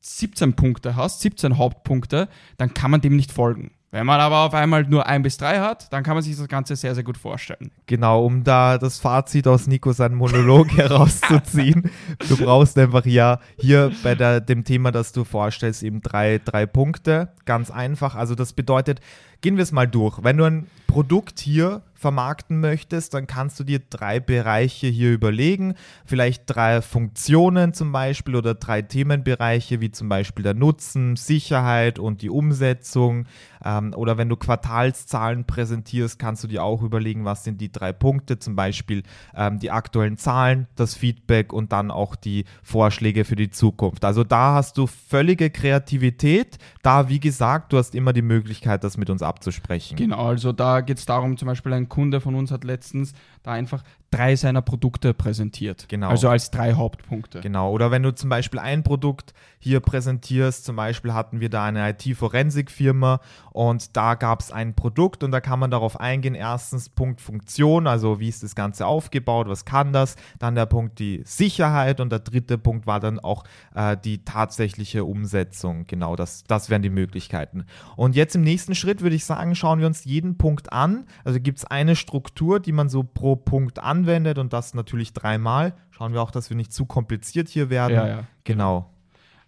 17 0.00 0.54
Punkte 0.54 0.96
hast, 0.96 1.20
17 1.20 1.56
Hauptpunkte, 1.56 2.28
dann 2.58 2.74
kann 2.74 2.90
man 2.90 3.00
dem 3.00 3.16
nicht 3.16 3.32
folgen. 3.32 3.70
Wenn 3.94 4.06
man 4.06 4.20
aber 4.20 4.38
auf 4.38 4.54
einmal 4.54 4.84
nur 4.84 5.06
ein 5.06 5.22
bis 5.22 5.36
drei 5.36 5.60
hat, 5.60 5.92
dann 5.92 6.02
kann 6.02 6.14
man 6.14 6.22
sich 6.22 6.34
das 6.34 6.48
Ganze 6.48 6.76
sehr, 6.76 6.94
sehr 6.94 7.04
gut 7.04 7.18
vorstellen. 7.18 7.70
Genau, 7.84 8.24
um 8.24 8.42
da 8.42 8.78
das 8.78 8.98
Fazit 8.98 9.46
aus 9.46 9.66
Nico 9.66 9.92
seinen 9.92 10.14
Monolog 10.14 10.70
herauszuziehen. 10.78 11.90
Du 12.26 12.38
brauchst 12.38 12.78
einfach 12.78 13.04
ja 13.04 13.38
hier 13.58 13.92
bei 14.02 14.14
der, 14.14 14.40
dem 14.40 14.64
Thema, 14.64 14.92
das 14.92 15.12
du 15.12 15.24
vorstellst, 15.24 15.82
eben 15.82 16.00
drei, 16.00 16.40
drei 16.42 16.64
Punkte. 16.64 17.34
Ganz 17.44 17.70
einfach. 17.70 18.14
Also 18.14 18.34
das 18.34 18.54
bedeutet, 18.54 19.02
gehen 19.42 19.56
wir 19.56 19.62
es 19.62 19.72
mal 19.72 19.86
durch. 19.86 20.22
Wenn 20.24 20.38
du 20.38 20.44
ein 20.44 20.66
Produkt 20.86 21.40
hier 21.40 21.82
vermarkten 22.02 22.60
möchtest, 22.60 23.14
dann 23.14 23.26
kannst 23.26 23.58
du 23.60 23.64
dir 23.64 23.78
drei 23.78 24.20
Bereiche 24.20 24.88
hier 24.88 25.12
überlegen. 25.12 25.74
Vielleicht 26.04 26.42
drei 26.46 26.82
Funktionen 26.82 27.72
zum 27.72 27.92
Beispiel 27.92 28.34
oder 28.34 28.54
drei 28.54 28.82
Themenbereiche, 28.82 29.80
wie 29.80 29.92
zum 29.92 30.08
Beispiel 30.08 30.42
der 30.42 30.54
Nutzen, 30.54 31.16
Sicherheit 31.16 31.98
und 31.98 32.20
die 32.20 32.28
Umsetzung. 32.28 33.26
Ähm, 33.64 33.94
oder 33.94 34.18
wenn 34.18 34.28
du 34.28 34.36
Quartalszahlen 34.36 35.44
präsentierst, 35.44 36.18
kannst 36.18 36.42
du 36.42 36.48
dir 36.48 36.64
auch 36.64 36.82
überlegen, 36.82 37.24
was 37.24 37.44
sind 37.44 37.60
die 37.60 37.70
drei 37.70 37.92
Punkte, 37.92 38.38
zum 38.40 38.56
Beispiel 38.56 39.04
ähm, 39.34 39.60
die 39.60 39.70
aktuellen 39.70 40.18
Zahlen, 40.18 40.66
das 40.74 40.94
Feedback 40.94 41.52
und 41.52 41.72
dann 41.72 41.92
auch 41.92 42.16
die 42.16 42.44
Vorschläge 42.64 43.24
für 43.24 43.36
die 43.36 43.50
Zukunft. 43.50 44.04
Also 44.04 44.24
da 44.24 44.54
hast 44.54 44.76
du 44.76 44.88
völlige 44.88 45.50
Kreativität. 45.50 46.58
Da, 46.82 47.08
wie 47.08 47.20
gesagt, 47.20 47.72
du 47.72 47.78
hast 47.78 47.94
immer 47.94 48.12
die 48.12 48.22
Möglichkeit, 48.22 48.82
das 48.82 48.98
mit 48.98 49.08
uns 49.08 49.22
abzusprechen. 49.32 49.96
Genau, 49.96 50.26
also 50.26 50.52
da 50.52 50.82
geht 50.82 50.98
es 50.98 51.06
darum, 51.06 51.36
zum 51.36 51.46
Beispiel 51.46 51.72
ein 51.72 51.88
Kunde 51.88 52.20
von 52.20 52.34
uns 52.34 52.50
hat 52.50 52.64
letztens 52.64 53.14
da 53.42 53.52
einfach 53.52 53.82
drei 54.12 54.36
seiner 54.36 54.62
Produkte 54.62 55.14
präsentiert. 55.14 55.88
Genau. 55.88 56.08
Also 56.08 56.28
als 56.28 56.50
drei 56.50 56.74
Hauptpunkte. 56.74 57.40
Genau. 57.40 57.72
Oder 57.72 57.90
wenn 57.90 58.02
du 58.02 58.14
zum 58.14 58.28
Beispiel 58.28 58.60
ein 58.60 58.82
Produkt 58.82 59.32
hier 59.58 59.80
präsentierst, 59.80 60.64
zum 60.64 60.76
Beispiel 60.76 61.14
hatten 61.14 61.40
wir 61.40 61.48
da 61.48 61.64
eine 61.64 61.88
IT-Forensik-Firma 61.90 63.20
und 63.52 63.96
da 63.96 64.14
gab 64.14 64.40
es 64.40 64.52
ein 64.52 64.74
Produkt 64.74 65.24
und 65.24 65.30
da 65.30 65.40
kann 65.40 65.58
man 65.58 65.70
darauf 65.70 65.98
eingehen. 65.98 66.34
Erstens 66.34 66.90
Punkt 66.90 67.20
Funktion, 67.20 67.86
also 67.86 68.20
wie 68.20 68.28
ist 68.28 68.42
das 68.42 68.54
Ganze 68.54 68.86
aufgebaut, 68.86 69.48
was 69.48 69.64
kann 69.64 69.92
das? 69.92 70.16
Dann 70.38 70.54
der 70.54 70.66
Punkt 70.66 70.98
die 70.98 71.22
Sicherheit 71.24 72.00
und 72.00 72.10
der 72.10 72.18
dritte 72.18 72.58
Punkt 72.58 72.86
war 72.86 73.00
dann 73.00 73.18
auch 73.18 73.44
äh, 73.74 73.96
die 73.96 74.24
tatsächliche 74.24 75.04
Umsetzung. 75.04 75.86
Genau, 75.86 76.16
das, 76.16 76.44
das 76.44 76.68
wären 76.68 76.82
die 76.82 76.90
Möglichkeiten. 76.90 77.64
Und 77.96 78.14
jetzt 78.14 78.36
im 78.36 78.42
nächsten 78.42 78.74
Schritt 78.74 79.00
würde 79.00 79.16
ich 79.16 79.24
sagen, 79.24 79.54
schauen 79.54 79.80
wir 79.80 79.86
uns 79.86 80.04
jeden 80.04 80.36
Punkt 80.36 80.72
an. 80.72 81.06
Also 81.24 81.40
gibt 81.40 81.58
es 81.58 81.64
eine 81.64 81.96
Struktur, 81.96 82.60
die 82.60 82.72
man 82.72 82.90
so 82.90 83.02
pro 83.02 83.31
Punkt 83.36 83.78
anwendet 83.78 84.38
und 84.38 84.52
das 84.52 84.74
natürlich 84.74 85.12
dreimal. 85.12 85.74
Schauen 85.90 86.12
wir 86.12 86.22
auch, 86.22 86.30
dass 86.30 86.50
wir 86.50 86.56
nicht 86.56 86.72
zu 86.72 86.86
kompliziert 86.86 87.48
hier 87.48 87.70
werden. 87.70 87.94
Ja, 87.94 88.06
ja. 88.06 88.24
Genau. 88.44 88.88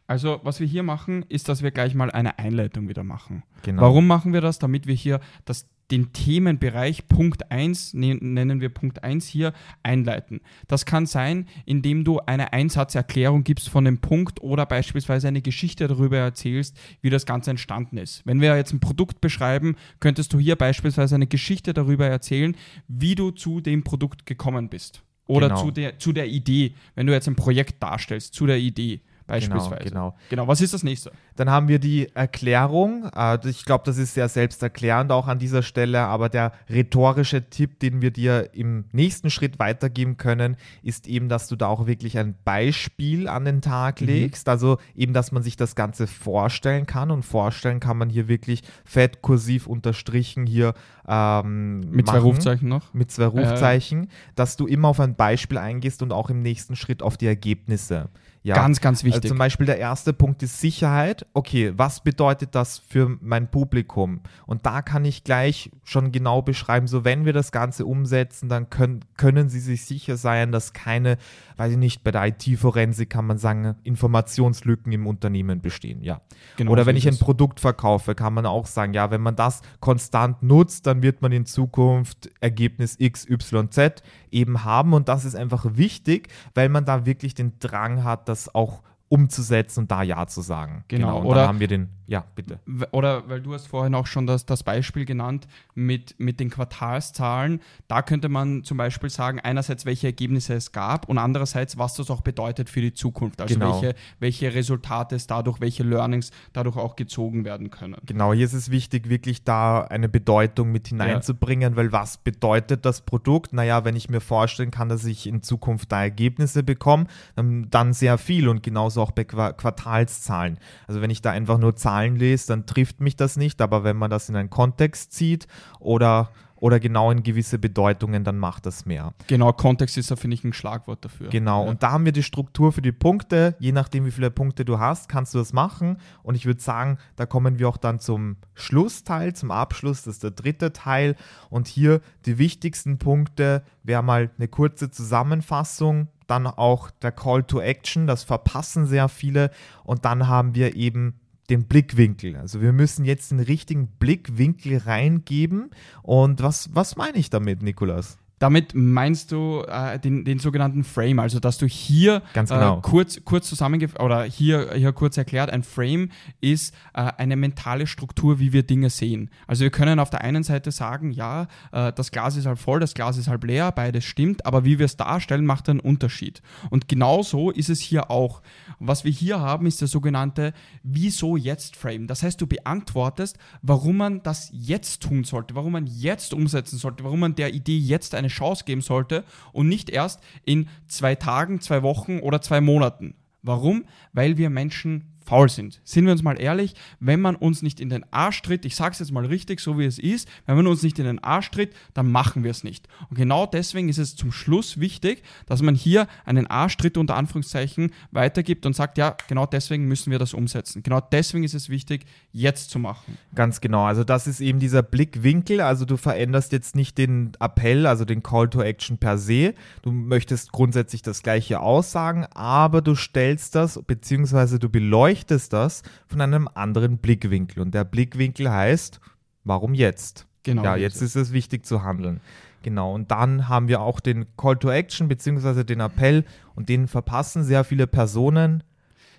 Also, 0.07 0.41
was 0.43 0.61
wir 0.61 0.67
hier 0.67 0.83
machen, 0.83 1.25
ist, 1.29 1.49
dass 1.49 1.63
wir 1.63 1.71
gleich 1.71 1.95
mal 1.95 2.11
eine 2.11 2.39
Einleitung 2.39 2.89
wieder 2.89 3.05
machen. 3.05 3.43
Genau. 3.63 3.81
Warum 3.83 4.07
machen 4.07 4.35
wir 4.35 4.43
das? 4.43 4.59
Damit 4.59 4.87
wir 4.87 4.95
hier 4.95 5.21
das, 5.47 5.67
den 5.91 6.13
Themenbereich 6.13 7.09
Punkt 7.09 7.51
1, 7.51 7.95
ne, 7.95 8.15
nennen 8.15 8.61
wir 8.61 8.69
Punkt 8.69 9.05
1 9.05 9.27
hier, 9.27 9.53
einleiten. 9.83 10.41
Das 10.67 10.87
kann 10.87 11.07
sein, 11.07 11.47
indem 11.67 12.05
du 12.05 12.21
eine 12.21 12.53
Einsatzerklärung 12.53 13.45
gibst 13.45 13.69
von 13.69 13.85
dem 13.85 13.99
Punkt 13.99 14.43
oder 14.43 14.67
beispielsweise 14.67 15.29
eine 15.29 15.43
Geschichte 15.43 15.87
darüber 15.87 16.19
erzählst, 16.19 16.77
wie 17.01 17.11
das 17.11 17.27
Ganze 17.27 17.51
entstanden 17.51 17.99
ist. 17.99 18.23
Wenn 18.25 18.41
wir 18.41 18.57
jetzt 18.57 18.73
ein 18.73 18.81
Produkt 18.81 19.21
beschreiben, 19.21 19.77
könntest 20.01 20.33
du 20.33 20.39
hier 20.39 20.57
beispielsweise 20.57 21.15
eine 21.15 21.27
Geschichte 21.27 21.75
darüber 21.75 22.07
erzählen, 22.07 22.57
wie 22.89 23.15
du 23.15 23.31
zu 23.31 23.61
dem 23.61 23.85
Produkt 23.85 24.27
gekommen 24.27 24.69
bist. 24.69 25.03
Oder 25.27 25.49
Genau. 25.49 25.63
zu, 25.63 25.71
der, 25.71 25.99
zu 25.99 26.13
der 26.13 26.29
Idee, 26.29 26.75
wenn 26.95 27.07
du 27.07 27.13
jetzt 27.13 27.29
ein 27.29 27.37
Projekt 27.37 27.83
darstellst, 27.83 28.35
zu 28.35 28.47
der 28.47 28.59
Idee 28.59 29.01
beispielsweise. 29.27 29.85
genau. 29.85 30.15
Genau, 30.31 30.47
was 30.49 30.61
ist 30.61 30.75
das 30.75 30.83
nächste? 30.83 31.13
Dann 31.37 31.51
haben 31.51 31.69
wir 31.69 31.79
die 31.79 32.09
Erklärung. 32.15 33.11
Äh, 33.17 33.39
Ich 33.49 33.65
glaube, 33.65 33.85
das 33.87 33.99
ist 33.99 34.15
sehr 34.15 34.29
selbsterklärend 34.29 35.11
auch 35.13 35.27
an 35.29 35.39
dieser 35.39 35.63
Stelle, 35.63 36.01
aber 36.03 36.29
der 36.29 36.53
rhetorische 36.69 37.49
Tipp, 37.49 37.79
den 37.81 38.03
wir 38.03 38.11
dir 38.11 38.51
im 38.55 38.85
nächsten 38.93 39.31
Schritt 39.31 39.59
weitergeben 39.59 40.17
können, 40.17 40.57
ist 40.83 41.07
eben, 41.07 41.29
dass 41.29 41.49
du 41.49 41.57
da 41.57 41.69
auch 41.69 41.87
wirklich 41.87 42.19
ein 42.19 42.35
Beispiel 42.45 43.29
an 43.29 43.45
den 43.45 43.61
Tag 43.63 44.01
legst. 44.01 44.49
Also 44.49 44.79
eben, 44.95 45.13
dass 45.13 45.33
man 45.33 45.43
sich 45.43 45.57
das 45.57 45.75
Ganze 45.75 46.07
vorstellen 46.07 46.87
kann 46.87 47.11
und 47.11 47.23
vorstellen 47.25 47.81
kann 47.81 47.97
man 47.97 48.11
hier 48.11 48.29
wirklich 48.29 48.63
fett 48.85 49.23
kursiv 49.23 49.67
unterstrichen 49.67 50.47
hier 50.47 50.75
ähm, 51.09 51.81
Mit 51.91 52.07
zwei 52.07 52.15
machen. 52.17 52.25
Rufzeichen 52.25 52.69
noch? 52.69 52.93
mit 52.95 53.11
zwei 53.11 53.27
Rufzeichen, 53.27 54.09
dass 54.35 54.57
du 54.57 54.67
immer 54.67 54.89
auf 54.89 55.01
ein 55.01 55.15
Beispiel 55.15 55.59
eingehst 55.59 56.03
und 56.03 56.13
auch 56.13 56.31
im 56.31 56.43
nächsten 56.43 56.77
Schritt 56.77 57.03
auf 57.03 57.17
die 57.17 57.27
Ergebnisse. 57.27 58.09
Ja. 58.45 58.57
Ganz, 58.57 58.83
ganz 58.83 58.99
Also 58.99 59.07
wichtig. 59.15 59.29
zum 59.31 59.39
Beispiel 59.39 59.65
der 59.65 59.79
erste 59.79 60.13
Punkt 60.13 60.43
ist 60.43 60.61
Sicherheit. 60.61 61.25
Okay, 61.33 61.73
was 61.77 62.03
bedeutet 62.03 62.55
das 62.55 62.79
für 62.79 63.17
mein 63.23 63.51
Publikum? 63.51 64.21
Und 64.45 64.67
da 64.67 64.83
kann 64.83 65.07
ich 65.07 65.25
gleich 65.25 65.71
schon 65.83 66.13
genau 66.13 66.43
beschreiben, 66.43 66.87
so 66.87 67.07
wenn 67.07 67.25
wir 67.25 67.33
das 67.33 67.53
Ganze 67.53 67.87
umsetzen, 67.87 68.51
dann 68.51 68.69
können, 68.69 69.01
können 69.17 69.49
Sie 69.49 69.61
sich 69.61 69.87
sicher 69.87 70.19
sein, 70.19 70.53
dass 70.53 70.75
keine, 70.75 71.17
weiß 71.57 71.73
ich 71.73 71.79
nicht, 71.79 72.05
bei 72.05 72.11
der 72.11 72.27
IT-Forensik 72.27 73.09
kann 73.09 73.25
man 73.27 73.39
sagen, 73.39 73.77
Informationslücken 73.83 74.93
im 74.93 75.07
Unternehmen 75.07 75.63
bestehen. 75.63 76.03
Ja. 76.03 76.21
Genau 76.59 76.73
Oder 76.73 76.85
wenn 76.85 76.97
ich 76.97 77.09
ein. 77.09 77.17
Produkt 77.19 77.61
verkaufe, 77.61 78.15
kann 78.15 78.35
man 78.35 78.45
auch 78.45 78.67
sagen, 78.67 78.93
ja, 78.93 79.11
wenn 79.11 79.23
man 79.23 79.37
das 79.37 79.63
konstant 79.81 80.43
nutzt, 80.43 80.87
dann 80.87 81.03
wird 81.03 81.23
man 81.23 81.33
in 81.33 81.47
Zukunft 81.47 82.29
Ergebnis 82.41 82.97
X, 82.99 83.27
Y, 83.27 83.71
Z 83.71 84.03
eben 84.35 84.65
haben. 84.65 84.93
Und 84.93 85.09
das 85.09 85.25
ist 85.25 85.35
einfach 85.37 85.65
wichtig, 85.77 86.29
weil 86.55 86.69
man 86.69 86.85
da 86.85 87.07
wirklich 87.07 87.35
den 87.35 87.59
Drang 87.61 88.05
hat, 88.05 88.29
das 88.29 88.55
auch 88.55 88.83
umzusetzen 89.09 89.81
und 89.81 89.91
da 89.91 90.03
Ja 90.03 90.27
zu 90.27 90.41
sagen. 90.41 90.85
Genau, 90.89 91.21
Und 91.21 91.27
oder- 91.27 91.41
dann 91.41 91.49
haben 91.49 91.61
wir 91.61 91.69
den, 91.69 91.89
ja, 92.07 92.25
bitte. 92.35 92.61
Oder 92.91 93.29
weil 93.29 93.41
du 93.41 93.55
hast 93.55 93.67
vorhin 93.67 93.95
auch 93.95 94.07
schon 94.07 94.27
das, 94.27 94.45
das 94.45 94.63
Beispiel 94.63 95.05
genannt 95.05 95.47
mit, 95.75 96.15
mit 96.19 96.39
den 96.39 96.51
Quartalszahlen. 96.51 97.61
Da 97.89 98.03
könnte 98.03 98.29
man 98.29 98.63
zum 98.65 98.77
Beispiel 98.77 99.09
sagen, 99.11 99.41
einerseits, 99.41 99.87
welche 99.87 100.09
Ergebnisse 100.09 100.55
es 100.55 100.73
gab 100.73 101.09
und 101.09 101.19
andererseits, 101.19 101.79
was 101.79 101.95
das 101.95 102.11
auch 102.11 102.21
bedeutet 102.21 102.69
für 102.69 102.81
die 102.81 102.93
Zukunft. 102.93 103.41
Also 103.41 103.55
Genau. 103.55 103.81
welche, 103.81 103.95
welche 104.19 104.55
Resultate 104.55 105.15
es 105.17 105.27
dadurch, 105.27 105.61
welche 105.61 105.83
Learnings 105.83 106.31
dadurch 106.53 106.77
auch 106.77 106.97
gezogen 106.97 107.45
werden 107.45 107.71
können. 107.71 107.97
Genau, 108.05 108.33
hier 108.33 108.45
ist 108.45 108.53
es 108.53 108.71
wichtig, 108.71 109.09
wirklich 109.09 109.45
da 109.45 109.83
eine 109.83 110.09
Bedeutung 110.09 110.73
mit 110.73 110.89
hineinzubringen, 110.89 111.77
weil 111.77 111.93
was 111.93 112.19
bedeutet 112.19 112.85
das 112.85 113.03
Produkt? 113.03 113.53
Naja, 113.53 113.85
wenn 113.85 113.97
ich 113.97 114.11
mir 114.11 114.21
vorstellen 114.21 114.71
kann, 114.71 114.89
dass 114.89 115.05
ich 115.05 115.27
in 115.27 115.43
Zukunft 115.43 115.93
da 115.93 116.03
Ergebnisse 116.03 116.63
bekomme, 116.63 117.07
dann, 117.37 117.69
dann 117.71 117.93
sehr 117.93 118.19
viel 118.19 118.49
und 118.49 118.63
genauso 118.63 119.01
auch 119.01 119.13
bei 119.13 119.25
Qua 119.25 119.53
Quartalszahlen. 119.53 120.59
Also 120.87 121.01
wenn 121.01 121.11
ich 121.11 121.23
da 121.23 121.31
einfach 121.31 121.59
nur 121.59 121.77
Zahlen 121.77 121.94
lese, 122.17 122.49
dann 122.49 122.67
trifft 122.67 123.01
mich 123.01 123.17
das 123.17 123.37
nicht, 123.37 123.61
aber 123.61 123.85
wenn 123.85 123.97
man 123.97 124.11
das 124.11 124.29
in 124.29 124.37
einen 124.37 124.51
Kontext 124.51 125.13
zieht 125.13 125.47
oder, 125.81 126.31
oder 126.57 126.81
genau 126.81 127.11
in 127.11 127.23
gewisse 127.23 127.59
Bedeutungen, 127.59 128.25
dann 128.25 128.39
macht 128.39 128.65
das 128.67 128.87
mehr. 128.87 129.13
Genau, 129.27 129.53
Kontext 129.53 129.99
ist 129.99 130.11
da, 130.11 130.17
finde 130.17 130.35
ich, 130.35 130.45
ein 130.45 130.53
Schlagwort 130.55 131.05
dafür. 131.05 131.29
Genau, 131.29 131.65
Ja. 131.65 131.71
und 131.71 131.83
da 131.83 131.91
haben 131.93 132.05
wir 132.07 132.13
die 132.13 132.23
Struktur 132.23 132.73
für 132.73 132.81
die 132.81 132.93
Punkte. 132.93 133.55
Je 133.59 133.73
nachdem, 133.73 134.07
wie 134.07 134.11
viele 134.11 134.31
Punkte 134.31 134.65
du 134.65 134.79
hast, 134.79 135.09
kannst 135.11 135.35
du 135.35 135.39
das 135.39 135.53
machen. 135.53 135.99
Und 136.23 136.35
ich 136.37 136.47
würde 136.47 136.61
sagen, 136.63 136.97
da 137.17 137.27
kommen 137.27 137.59
wir 137.59 137.69
auch 137.69 137.77
dann 137.77 137.99
zum 138.01 138.37
Schlussteil, 138.55 139.35
zum 139.35 139.51
Abschluss. 139.51 140.03
Das 140.05 140.15
ist 140.15 140.23
der 140.25 140.31
dritte 140.31 140.73
Teil. 140.73 141.17
Und 141.51 141.67
hier 141.69 142.01
die 142.25 142.39
wichtigsten 142.39 142.97
Punkte 142.99 143.63
wäre 143.83 144.03
mal 144.03 144.31
eine 144.39 144.49
kurze 144.49 144.91
Zusammenfassung. 144.91 146.09
Dann 146.27 146.47
auch 146.47 146.91
der 146.91 147.13
Call 147.13 147.43
to 147.43 147.61
Action, 147.61 148.07
das 148.07 148.25
verpassen 148.25 148.87
sehr 148.87 149.11
viele. 149.11 149.51
Und 149.83 150.07
dann 150.07 150.29
haben 150.29 150.55
wir 150.55 150.75
eben 150.77 151.21
den 151.51 151.65
Blickwinkel. 151.65 152.37
Also 152.37 152.61
wir 152.61 152.73
müssen 152.73 153.05
jetzt 153.05 153.31
den 153.31 153.41
richtigen 153.41 153.89
Blickwinkel 153.99 154.79
reingeben. 154.79 155.71
Und 156.03 156.43
was, 156.43 156.75
was 156.75 156.97
meine 156.97 157.19
ich 157.19 157.31
damit, 157.31 157.63
Nikolas? 157.63 158.19
Damit 158.39 158.75
meinst 158.75 159.33
du 159.33 159.63
äh, 159.67 159.99
den, 159.99 160.25
den 160.25 160.39
sogenannten 160.39 160.85
Frame, 160.85 161.21
also 161.21 161.41
dass 161.41 161.59
du 161.59 161.67
hier 161.67 162.23
Ganz 162.33 162.51
genau. 162.51 162.79
äh, 162.79 162.81
kurz, 162.83 163.21
kurz 163.25 163.49
zusammengefasst 163.49 164.01
oder 164.01 164.25
hier, 164.25 164.73
hier 164.75 164.93
kurz 164.93 165.17
erklärt, 165.17 165.51
ein 165.51 165.63
Frame 165.63 166.11
ist 166.41 166.75
äh, 166.95 167.13
eine 167.17 167.37
mentale 167.37 167.87
Struktur, 167.87 168.39
wie 168.41 168.53
wir 168.53 168.65
Dinge 168.65 168.91
sehen. 168.91 169.31
Also 169.47 169.63
wir 169.63 169.71
können 169.71 169.99
auf 169.99 170.11
der 170.11 170.23
einen 170.23 170.43
Seite 170.43 170.73
sagen, 170.73 171.13
ja, 171.13 171.47
äh, 171.73 171.93
das 171.93 172.11
Glas 172.11 172.37
ist 172.37 172.47
halb 172.47 172.59
voll, 172.59 172.81
das 172.81 172.95
Glas 172.95 173.17
ist 173.17 173.29
halb 173.29 173.45
leer, 173.45 173.71
beides 173.73 174.05
stimmt, 174.05 174.45
aber 174.47 174.65
wie 174.65 174.79
wir 174.79 174.87
es 174.87 174.97
darstellen, 174.97 175.47
macht 175.47 175.69
einen 175.69 175.81
Unterschied. 175.81 176.43
Und 176.71 176.89
genauso 176.89 177.51
ist 177.51 177.71
es 177.71 177.81
hier 177.81 178.11
auch. 178.11 178.43
Was 178.79 179.05
wir 179.05 179.13
hier 179.13 179.41
haben, 179.41 179.67
ist 179.67 179.81
der 179.81 179.89
sogenannte 179.89 180.53
Wieso 180.83 181.37
jetzt 181.37 181.77
Frame. 181.77 182.07
Das 182.07 182.23
heißt, 182.23 182.41
du 182.41 182.47
beantwortest, 182.47 183.39
warum 183.63 183.97
man 183.97 184.23
das 184.23 184.51
jetzt 184.53 185.03
tun 185.03 185.25
sollte, 185.25 185.55
warum 185.55 185.73
man 185.73 185.87
jetzt 185.87 186.35
umsetzen 186.35 186.79
sollte, 186.79 187.05
warum 187.05 187.21
man 187.21 187.35
der 187.35 187.55
Idee 187.55 187.79
jetzt 187.79 188.15
eine 188.15 188.24
Chance 188.29 188.65
geben 188.65 188.81
sollte 188.81 189.25
und 189.53 189.69
nicht 189.69 189.91
erst 189.91 190.21
in 190.45 190.69
zwei 190.89 191.15
Tagen, 191.15 191.61
zwei 191.61 191.83
Wochen 191.83 192.21
oder 192.21 192.41
zwei 192.41 192.61
Monaten. 192.61 193.15
Warum? 193.43 193.85
Weil 194.13 194.39
wir 194.39 194.51
Menschen 194.51 195.14
faul 195.25 195.49
sind. 195.49 195.81
Sind 195.85 196.05
wir 196.05 196.13
uns 196.13 196.23
mal 196.23 196.41
ehrlich, 196.41 196.75
wenn 197.01 197.21
man 197.21 197.35
uns 197.35 197.63
nicht 197.63 197.81
in 197.81 197.89
den 197.89 198.05
Arsch 198.13 198.43
tritt, 198.43 198.65
ich 198.65 198.77
sage 198.77 198.93
es 198.93 198.99
jetzt 198.99 199.13
mal 199.13 199.25
richtig, 199.25 199.61
so 199.61 199.79
wie 199.79 199.85
es 199.85 199.99
ist, 199.99 200.29
wenn 200.47 200.57
man 200.57 200.67
uns 200.67 200.83
nicht 200.83 200.99
in 200.99 201.07
den 201.07 201.19
Arsch 201.19 201.51
tritt, 201.51 201.75
dann 201.95 202.11
machen 202.11 202.45
wir 202.45 202.51
es 202.51 202.63
nicht. 202.63 202.89
Und 203.09 203.17
genau 203.17 203.47
deswegen 203.47 203.89
ist 203.89 203.99
es 203.99 204.17
zum 204.17 204.33
Schluss 204.33 204.79
wichtig, 204.79 205.23
dass 205.47 205.63
man 205.63 205.75
hier 205.75 206.07
einen 206.25 206.47
Arschtritt 206.47 206.99
unter 206.99 207.17
Anführungszeichen 207.17 207.91
weitergibt 208.11 208.67
und 208.67 208.77
sagt, 208.77 208.99
ja, 208.99 209.17
genau 209.29 209.47
deswegen 209.47 209.87
müssen 209.87 210.11
wir 210.11 210.19
das 210.19 210.35
umsetzen. 210.35 210.83
Genau 210.83 211.01
deswegen 211.01 211.45
ist 211.45 211.55
es 211.55 211.69
wichtig, 211.69 212.05
jetzt 212.33 212.71
zu 212.71 212.79
machen. 212.79 213.17
Ganz 213.35 213.61
genau. 213.61 213.85
Also 213.85 214.05
das 214.05 214.27
ist 214.27 214.41
eben 214.41 214.59
dieser 214.59 214.83
Blickwinkel. 214.83 215.61
Also 215.61 215.85
du 215.87 215.97
veränderst 215.97 216.53
jetzt 216.53 216.77
nicht 216.77 216.99
den 216.99 217.33
Appell, 217.41 217.87
also 217.87 218.05
den 218.05 218.23
Call 218.23 218.51
to 218.51 218.61
Action 218.61 218.99
per 218.99 219.17
se. 219.17 219.55
Du 219.83 219.91
möchtest 219.91 220.53
grundsätzlich 220.53 221.03
das 221.03 221.23
gleiche 221.23 221.61
aussagen, 221.61 222.27
aber 222.35 222.83
du 222.83 222.95
stellst 222.95 223.55
das 223.55 223.81
beziehungsweise 223.87 224.59
du 224.59 224.69
beleuchtest 224.69 225.14
das 225.53 225.83
von 226.07 226.21
einem 226.21 226.49
anderen 226.53 226.99
Blickwinkel. 226.99 227.63
Und 227.63 227.75
der 227.75 227.85
Blickwinkel 227.85 228.51
heißt, 228.51 229.01
warum 229.45 229.75
jetzt? 229.75 230.27
Genau. 230.43 230.63
Ja, 230.63 230.77
jetzt 230.77 231.01
ist 231.01 231.17
es 231.17 231.33
wichtig 231.33 231.65
zu 231.65 231.83
handeln. 231.83 232.21
Genau, 232.63 232.95
und 232.95 233.11
dann 233.11 233.49
haben 233.49 233.69
wir 233.69 233.81
auch 233.83 234.01
den 234.01 234.27
Call 234.37 234.57
to 234.57 234.71
Action 234.71 235.07
beziehungsweise 235.07 235.65
den 235.65 235.81
Appell 235.81 236.25
und 236.55 236.69
den 236.69 236.89
verpassen 236.89 237.45
sehr 237.45 237.63
viele 237.63 237.87
Personen. 237.87 238.63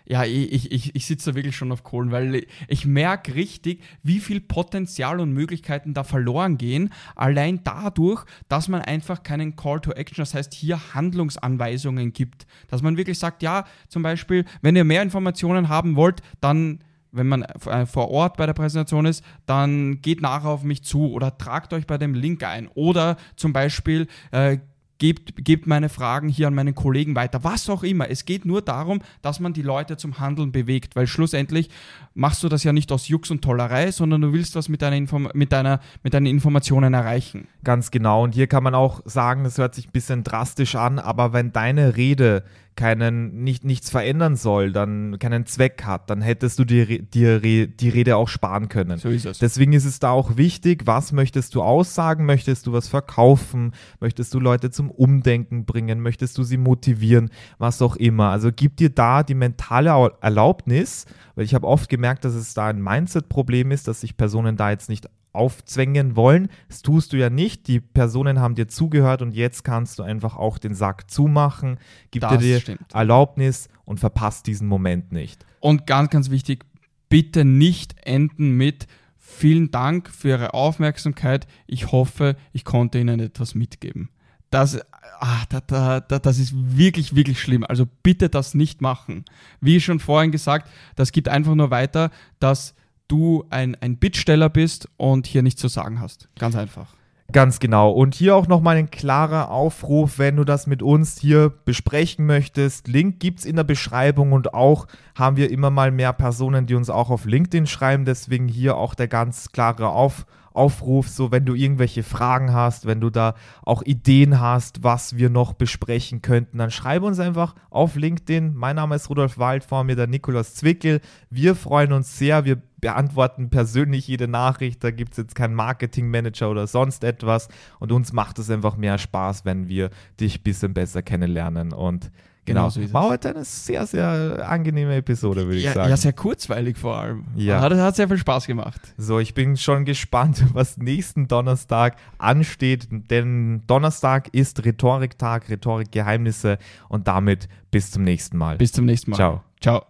Ja, 0.07 0.23
ich, 0.23 0.71
ich, 0.71 0.95
ich 0.95 1.05
sitze 1.05 1.31
da 1.31 1.35
wirklich 1.35 1.55
schon 1.55 1.71
auf 1.71 1.83
Kohlen, 1.83 2.11
weil 2.11 2.45
ich 2.67 2.85
merke 2.85 3.33
richtig, 3.33 3.81
wie 4.03 4.19
viel 4.19 4.39
Potenzial 4.39 5.19
und 5.19 5.33
Möglichkeiten 5.33 5.95
da 5.95 6.03
verloren 6.03 6.57
gehen, 6.57 6.91
allein 7.15 7.61
dadurch, 7.63 8.23
dass 8.47 8.67
man 8.67 8.81
einfach 8.81 9.23
keinen 9.23 9.55
Call 9.55 9.81
to 9.81 9.91
Action, 9.91 10.21
das 10.21 10.35
heißt 10.35 10.53
hier 10.53 10.93
Handlungsanweisungen 10.93 12.13
gibt. 12.13 12.45
Dass 12.67 12.83
man 12.83 12.97
wirklich 12.97 13.17
sagt, 13.17 13.41
ja, 13.41 13.65
zum 13.89 14.03
Beispiel, 14.03 14.45
wenn 14.61 14.75
ihr 14.75 14.83
mehr 14.83 15.01
Informationen 15.01 15.69
haben 15.69 15.95
wollt, 15.95 16.21
dann 16.39 16.79
wenn 17.15 17.27
man 17.27 17.43
äh, 17.43 17.85
vor 17.85 18.11
Ort 18.11 18.35
bei 18.35 18.45
der 18.45 18.53
Präsentation 18.53 19.05
ist, 19.05 19.23
dann 19.45 20.01
geht 20.01 20.21
nachher 20.21 20.49
auf 20.49 20.63
mich 20.63 20.83
zu 20.83 21.11
oder 21.13 21.37
tragt 21.37 21.71
euch 21.71 21.87
bei 21.87 21.97
dem 21.97 22.13
Link 22.13 22.43
ein. 22.43 22.67
Oder 22.67 23.15
zum 23.37 23.53
Beispiel 23.53 24.07
äh, 24.31 24.57
gebt, 24.97 25.43
gebt 25.43 25.67
meine 25.67 25.89
Fragen 25.89 26.29
hier 26.29 26.47
an 26.47 26.55
meinen 26.55 26.75
Kollegen 26.75 27.15
weiter, 27.15 27.43
was 27.43 27.69
auch 27.69 27.83
immer. 27.83 28.09
Es 28.09 28.25
geht 28.25 28.45
nur 28.45 28.61
darum, 28.61 29.01
dass 29.21 29.39
man 29.39 29.53
die 29.53 29.61
Leute 29.61 29.97
zum 29.97 30.19
Handeln 30.19 30.51
bewegt, 30.51 30.95
weil 30.95 31.07
schlussendlich 31.07 31.69
machst 32.13 32.43
du 32.43 32.49
das 32.49 32.63
ja 32.63 32.73
nicht 32.73 32.91
aus 32.91 33.07
Jux 33.07 33.29
und 33.31 33.41
Tollerei, 33.41 33.91
sondern 33.91 34.21
du 34.21 34.33
willst 34.33 34.55
was 34.55 34.69
mit, 34.69 34.81
deiner 34.81 34.95
Inform 34.95 35.29
mit, 35.33 35.51
deiner, 35.51 35.79
mit 36.03 36.13
deinen 36.13 36.27
Informationen 36.27 36.93
erreichen. 36.93 37.47
Ganz 37.63 37.91
genau. 37.91 38.23
Und 38.23 38.35
hier 38.35 38.47
kann 38.47 38.63
man 38.63 38.75
auch 38.75 39.01
sagen, 39.05 39.43
das 39.43 39.57
hört 39.57 39.75
sich 39.75 39.87
ein 39.87 39.91
bisschen 39.91 40.23
drastisch 40.23 40.75
an, 40.75 40.99
aber 40.99 41.33
wenn 41.33 41.51
deine 41.51 41.97
Rede 41.97 42.43
keinen, 42.75 43.43
nicht, 43.43 43.63
nichts 43.63 43.89
verändern 43.89 44.35
soll, 44.35 44.71
dann 44.71 45.17
keinen 45.19 45.45
Zweck 45.45 45.83
hat, 45.85 46.09
dann 46.09 46.21
hättest 46.21 46.59
du 46.59 46.65
dir, 46.65 47.01
dir 47.01 47.67
die 47.67 47.89
Rede 47.89 48.17
auch 48.17 48.27
sparen 48.27 48.67
können. 48.67 48.97
So 48.97 49.09
ist 49.09 49.25
es. 49.25 49.39
Deswegen 49.39 49.73
ist 49.73 49.85
es 49.85 49.99
da 49.99 50.11
auch 50.11 50.35
wichtig, 50.35 50.85
was 50.85 51.11
möchtest 51.11 51.55
du 51.55 51.61
aussagen? 51.61 52.25
Möchtest 52.25 52.67
du 52.67 52.73
was 52.73 52.87
verkaufen? 52.87 53.71
Möchtest 53.99 54.33
du 54.33 54.39
Leute 54.39 54.71
zum 54.71 54.91
Umdenken 54.91 55.65
bringen? 55.65 56.01
Möchtest 56.01 56.37
du 56.37 56.43
sie 56.43 56.57
motivieren? 56.57 57.29
Was 57.57 57.81
auch 57.81 57.95
immer. 57.95 58.29
Also 58.29 58.51
gib 58.53 58.75
dir 58.77 58.89
da 58.89 59.23
die 59.23 59.35
mentale 59.35 60.11
Erlaubnis, 60.19 61.05
weil 61.35 61.45
ich 61.45 61.55
habe 61.55 61.67
oft 61.67 61.89
gemerkt, 61.89 62.25
dass 62.25 62.33
es 62.33 62.53
da 62.53 62.67
ein 62.67 62.81
Mindset-Problem 62.81 63.71
ist, 63.71 63.87
dass 63.87 64.01
sich 64.01 64.17
Personen 64.17 64.57
da 64.57 64.71
jetzt 64.71 64.89
nicht 64.89 65.09
aufzwängen 65.35 66.15
wollen. 66.15 66.49
Das 66.67 66.81
tust 66.81 67.13
du 67.13 67.17
ja 67.17 67.29
nicht. 67.29 67.67
Die 67.67 67.79
Personen 67.79 68.39
haben 68.39 68.55
dir 68.55 68.67
zugehört 68.67 69.21
und 69.21 69.33
jetzt 69.33 69.63
kannst 69.63 69.99
du 69.99 70.03
einfach 70.03 70.35
auch 70.35 70.57
den 70.57 70.73
Sack 70.73 71.09
zumachen. 71.11 71.77
Gib 72.11 72.21
das 72.21 72.31
dir 72.31 72.37
die 72.39 72.61
stimmt. 72.61 72.93
Erlaubnis 72.93 73.69
und 73.85 73.99
verpasst 73.99 74.47
diesen 74.47 74.67
Moment 74.67 75.11
nicht. 75.11 75.45
Und 75.59 75.87
ganz, 75.87 76.09
ganz 76.09 76.29
wichtig, 76.29 76.65
bitte 77.09 77.45
nicht 77.45 77.95
enden 78.05 78.51
mit 78.51 78.87
vielen 79.17 79.71
Dank 79.71 80.09
für 80.09 80.29
Ihre 80.29 80.53
Aufmerksamkeit. 80.53 81.47
Ich 81.67 81.91
hoffe, 81.91 82.35
ich 82.53 82.65
konnte 82.65 82.99
Ihnen 82.99 83.19
etwas 83.19 83.55
mitgeben. 83.55 84.09
Das, 84.49 84.79
ah, 85.19 85.43
da, 85.49 85.59
da, 85.61 85.99
da, 85.99 86.19
das 86.19 86.39
ist 86.39 86.53
wirklich, 86.55 87.15
wirklich 87.15 87.41
schlimm. 87.41 87.65
Also 87.67 87.85
bitte 88.03 88.29
das 88.29 88.53
nicht 88.53 88.81
machen. 88.81 89.25
Wie 89.59 89.81
schon 89.81 89.99
vorhin 89.99 90.31
gesagt, 90.31 90.69
das 90.95 91.11
geht 91.11 91.27
einfach 91.27 91.55
nur 91.55 91.71
weiter, 91.71 92.11
dass 92.39 92.75
du 93.07 93.45
ein, 93.49 93.75
ein 93.81 93.97
Bittsteller 93.97 94.49
bist 94.49 94.89
und 94.97 95.27
hier 95.27 95.41
nichts 95.41 95.61
zu 95.61 95.67
sagen 95.67 95.99
hast. 95.99 96.29
Ganz 96.37 96.55
einfach. 96.55 96.95
Ganz 97.31 97.59
genau. 97.59 97.91
Und 97.91 98.13
hier 98.13 98.35
auch 98.35 98.47
nochmal 98.47 98.77
ein 98.77 98.91
klarer 98.91 99.49
Aufruf, 99.49 100.19
wenn 100.19 100.35
du 100.35 100.43
das 100.43 100.67
mit 100.67 100.83
uns 100.83 101.19
hier 101.19 101.51
besprechen 101.65 102.25
möchtest. 102.27 102.87
Link 102.87 103.19
gibt 103.19 103.39
es 103.39 103.45
in 103.45 103.55
der 103.55 103.63
Beschreibung 103.63 104.31
und 104.31 104.53
auch 104.53 104.85
haben 105.15 105.35
wir 105.35 105.49
immer 105.49 105.71
mal 105.71 105.91
mehr 105.91 106.13
Personen, 106.13 106.67
die 106.67 106.75
uns 106.75 106.89
auch 106.89 107.09
auf 107.09 107.25
LinkedIn 107.25 107.65
schreiben. 107.65 108.05
Deswegen 108.05 108.47
hier 108.47 108.77
auch 108.77 108.93
der 108.93 109.07
ganz 109.07 109.51
klare 109.51 109.89
Aufruf 109.89 110.25
Aufruf, 110.55 111.09
so 111.09 111.31
wenn 111.31 111.45
du 111.45 111.53
irgendwelche 111.53 112.03
Fragen 112.03 112.53
hast, 112.53 112.85
wenn 112.85 113.01
du 113.01 113.09
da 113.09 113.35
auch 113.63 113.81
Ideen 113.83 114.39
hast, 114.39 114.83
was 114.83 115.17
wir 115.17 115.29
noch 115.29 115.53
besprechen 115.53 116.21
könnten, 116.21 116.57
dann 116.57 116.71
schreib 116.71 117.03
uns 117.03 117.19
einfach 117.19 117.55
auf 117.69 117.95
LinkedIn. 117.95 118.55
Mein 118.55 118.77
Name 118.77 118.95
ist 118.95 119.09
Rudolf 119.09 119.37
Wald, 119.37 119.63
vor 119.63 119.83
mir 119.83 119.95
der 119.95 120.07
Nikolaus 120.07 120.55
Zwickel. 120.55 121.01
Wir 121.29 121.55
freuen 121.55 121.91
uns 121.91 122.17
sehr, 122.17 122.45
wir 122.45 122.61
beantworten 122.81 123.49
persönlich 123.49 124.07
jede 124.07 124.27
Nachricht, 124.27 124.83
da 124.83 124.91
gibt 124.91 125.13
es 125.13 125.17
jetzt 125.17 125.35
keinen 125.35 125.55
Marketingmanager 125.55 126.49
oder 126.51 126.67
sonst 126.67 127.03
etwas 127.03 127.47
und 127.79 127.91
uns 127.91 128.13
macht 128.13 128.37
es 128.37 128.49
einfach 128.49 128.77
mehr 128.77 128.97
Spaß, 128.97 129.43
wenn 129.45 129.67
wir 129.67 129.89
dich 130.19 130.39
ein 130.39 130.43
bisschen 130.43 130.73
besser 130.73 131.01
kennenlernen 131.01 131.73
und 131.73 132.11
Genau, 132.45 132.69
so 132.69 132.93
war 132.93 133.09
heute 133.09 133.29
eine 133.31 133.43
sehr, 133.43 133.87
sehr 133.87 134.47
angenehme 134.47 134.95
Episode, 134.95 135.47
würde 135.47 135.59
ja, 135.59 135.69
ich 135.69 135.73
sagen. 135.73 135.89
Ja, 135.89 135.97
sehr 135.97 136.13
kurzweilig 136.13 136.77
vor 136.77 136.97
allem. 136.97 137.25
Ja. 137.35 137.59
Hat, 137.59 137.73
hat 137.73 137.95
sehr 137.95 138.07
viel 138.07 138.19
Spaß 138.19 138.45
gemacht. 138.45 138.79
So, 138.97 139.19
ich 139.19 139.33
bin 139.33 139.57
schon 139.57 139.83
gespannt, 139.83 140.43
was 140.53 140.77
nächsten 140.77 141.27
Donnerstag 141.27 141.97
ansteht, 142.19 142.87
denn 142.91 143.63
Donnerstag 143.65 144.29
ist 144.33 144.63
Rhetoriktag, 144.63 145.49
Rhetorikgeheimnisse 145.49 146.59
und 146.87 147.07
damit 147.07 147.49
bis 147.71 147.91
zum 147.91 148.03
nächsten 148.03 148.37
Mal. 148.37 148.57
Bis 148.57 148.71
zum 148.71 148.85
nächsten 148.85 149.11
Mal. 149.11 149.17
Ciao. 149.17 149.43
Ciao. 149.59 149.85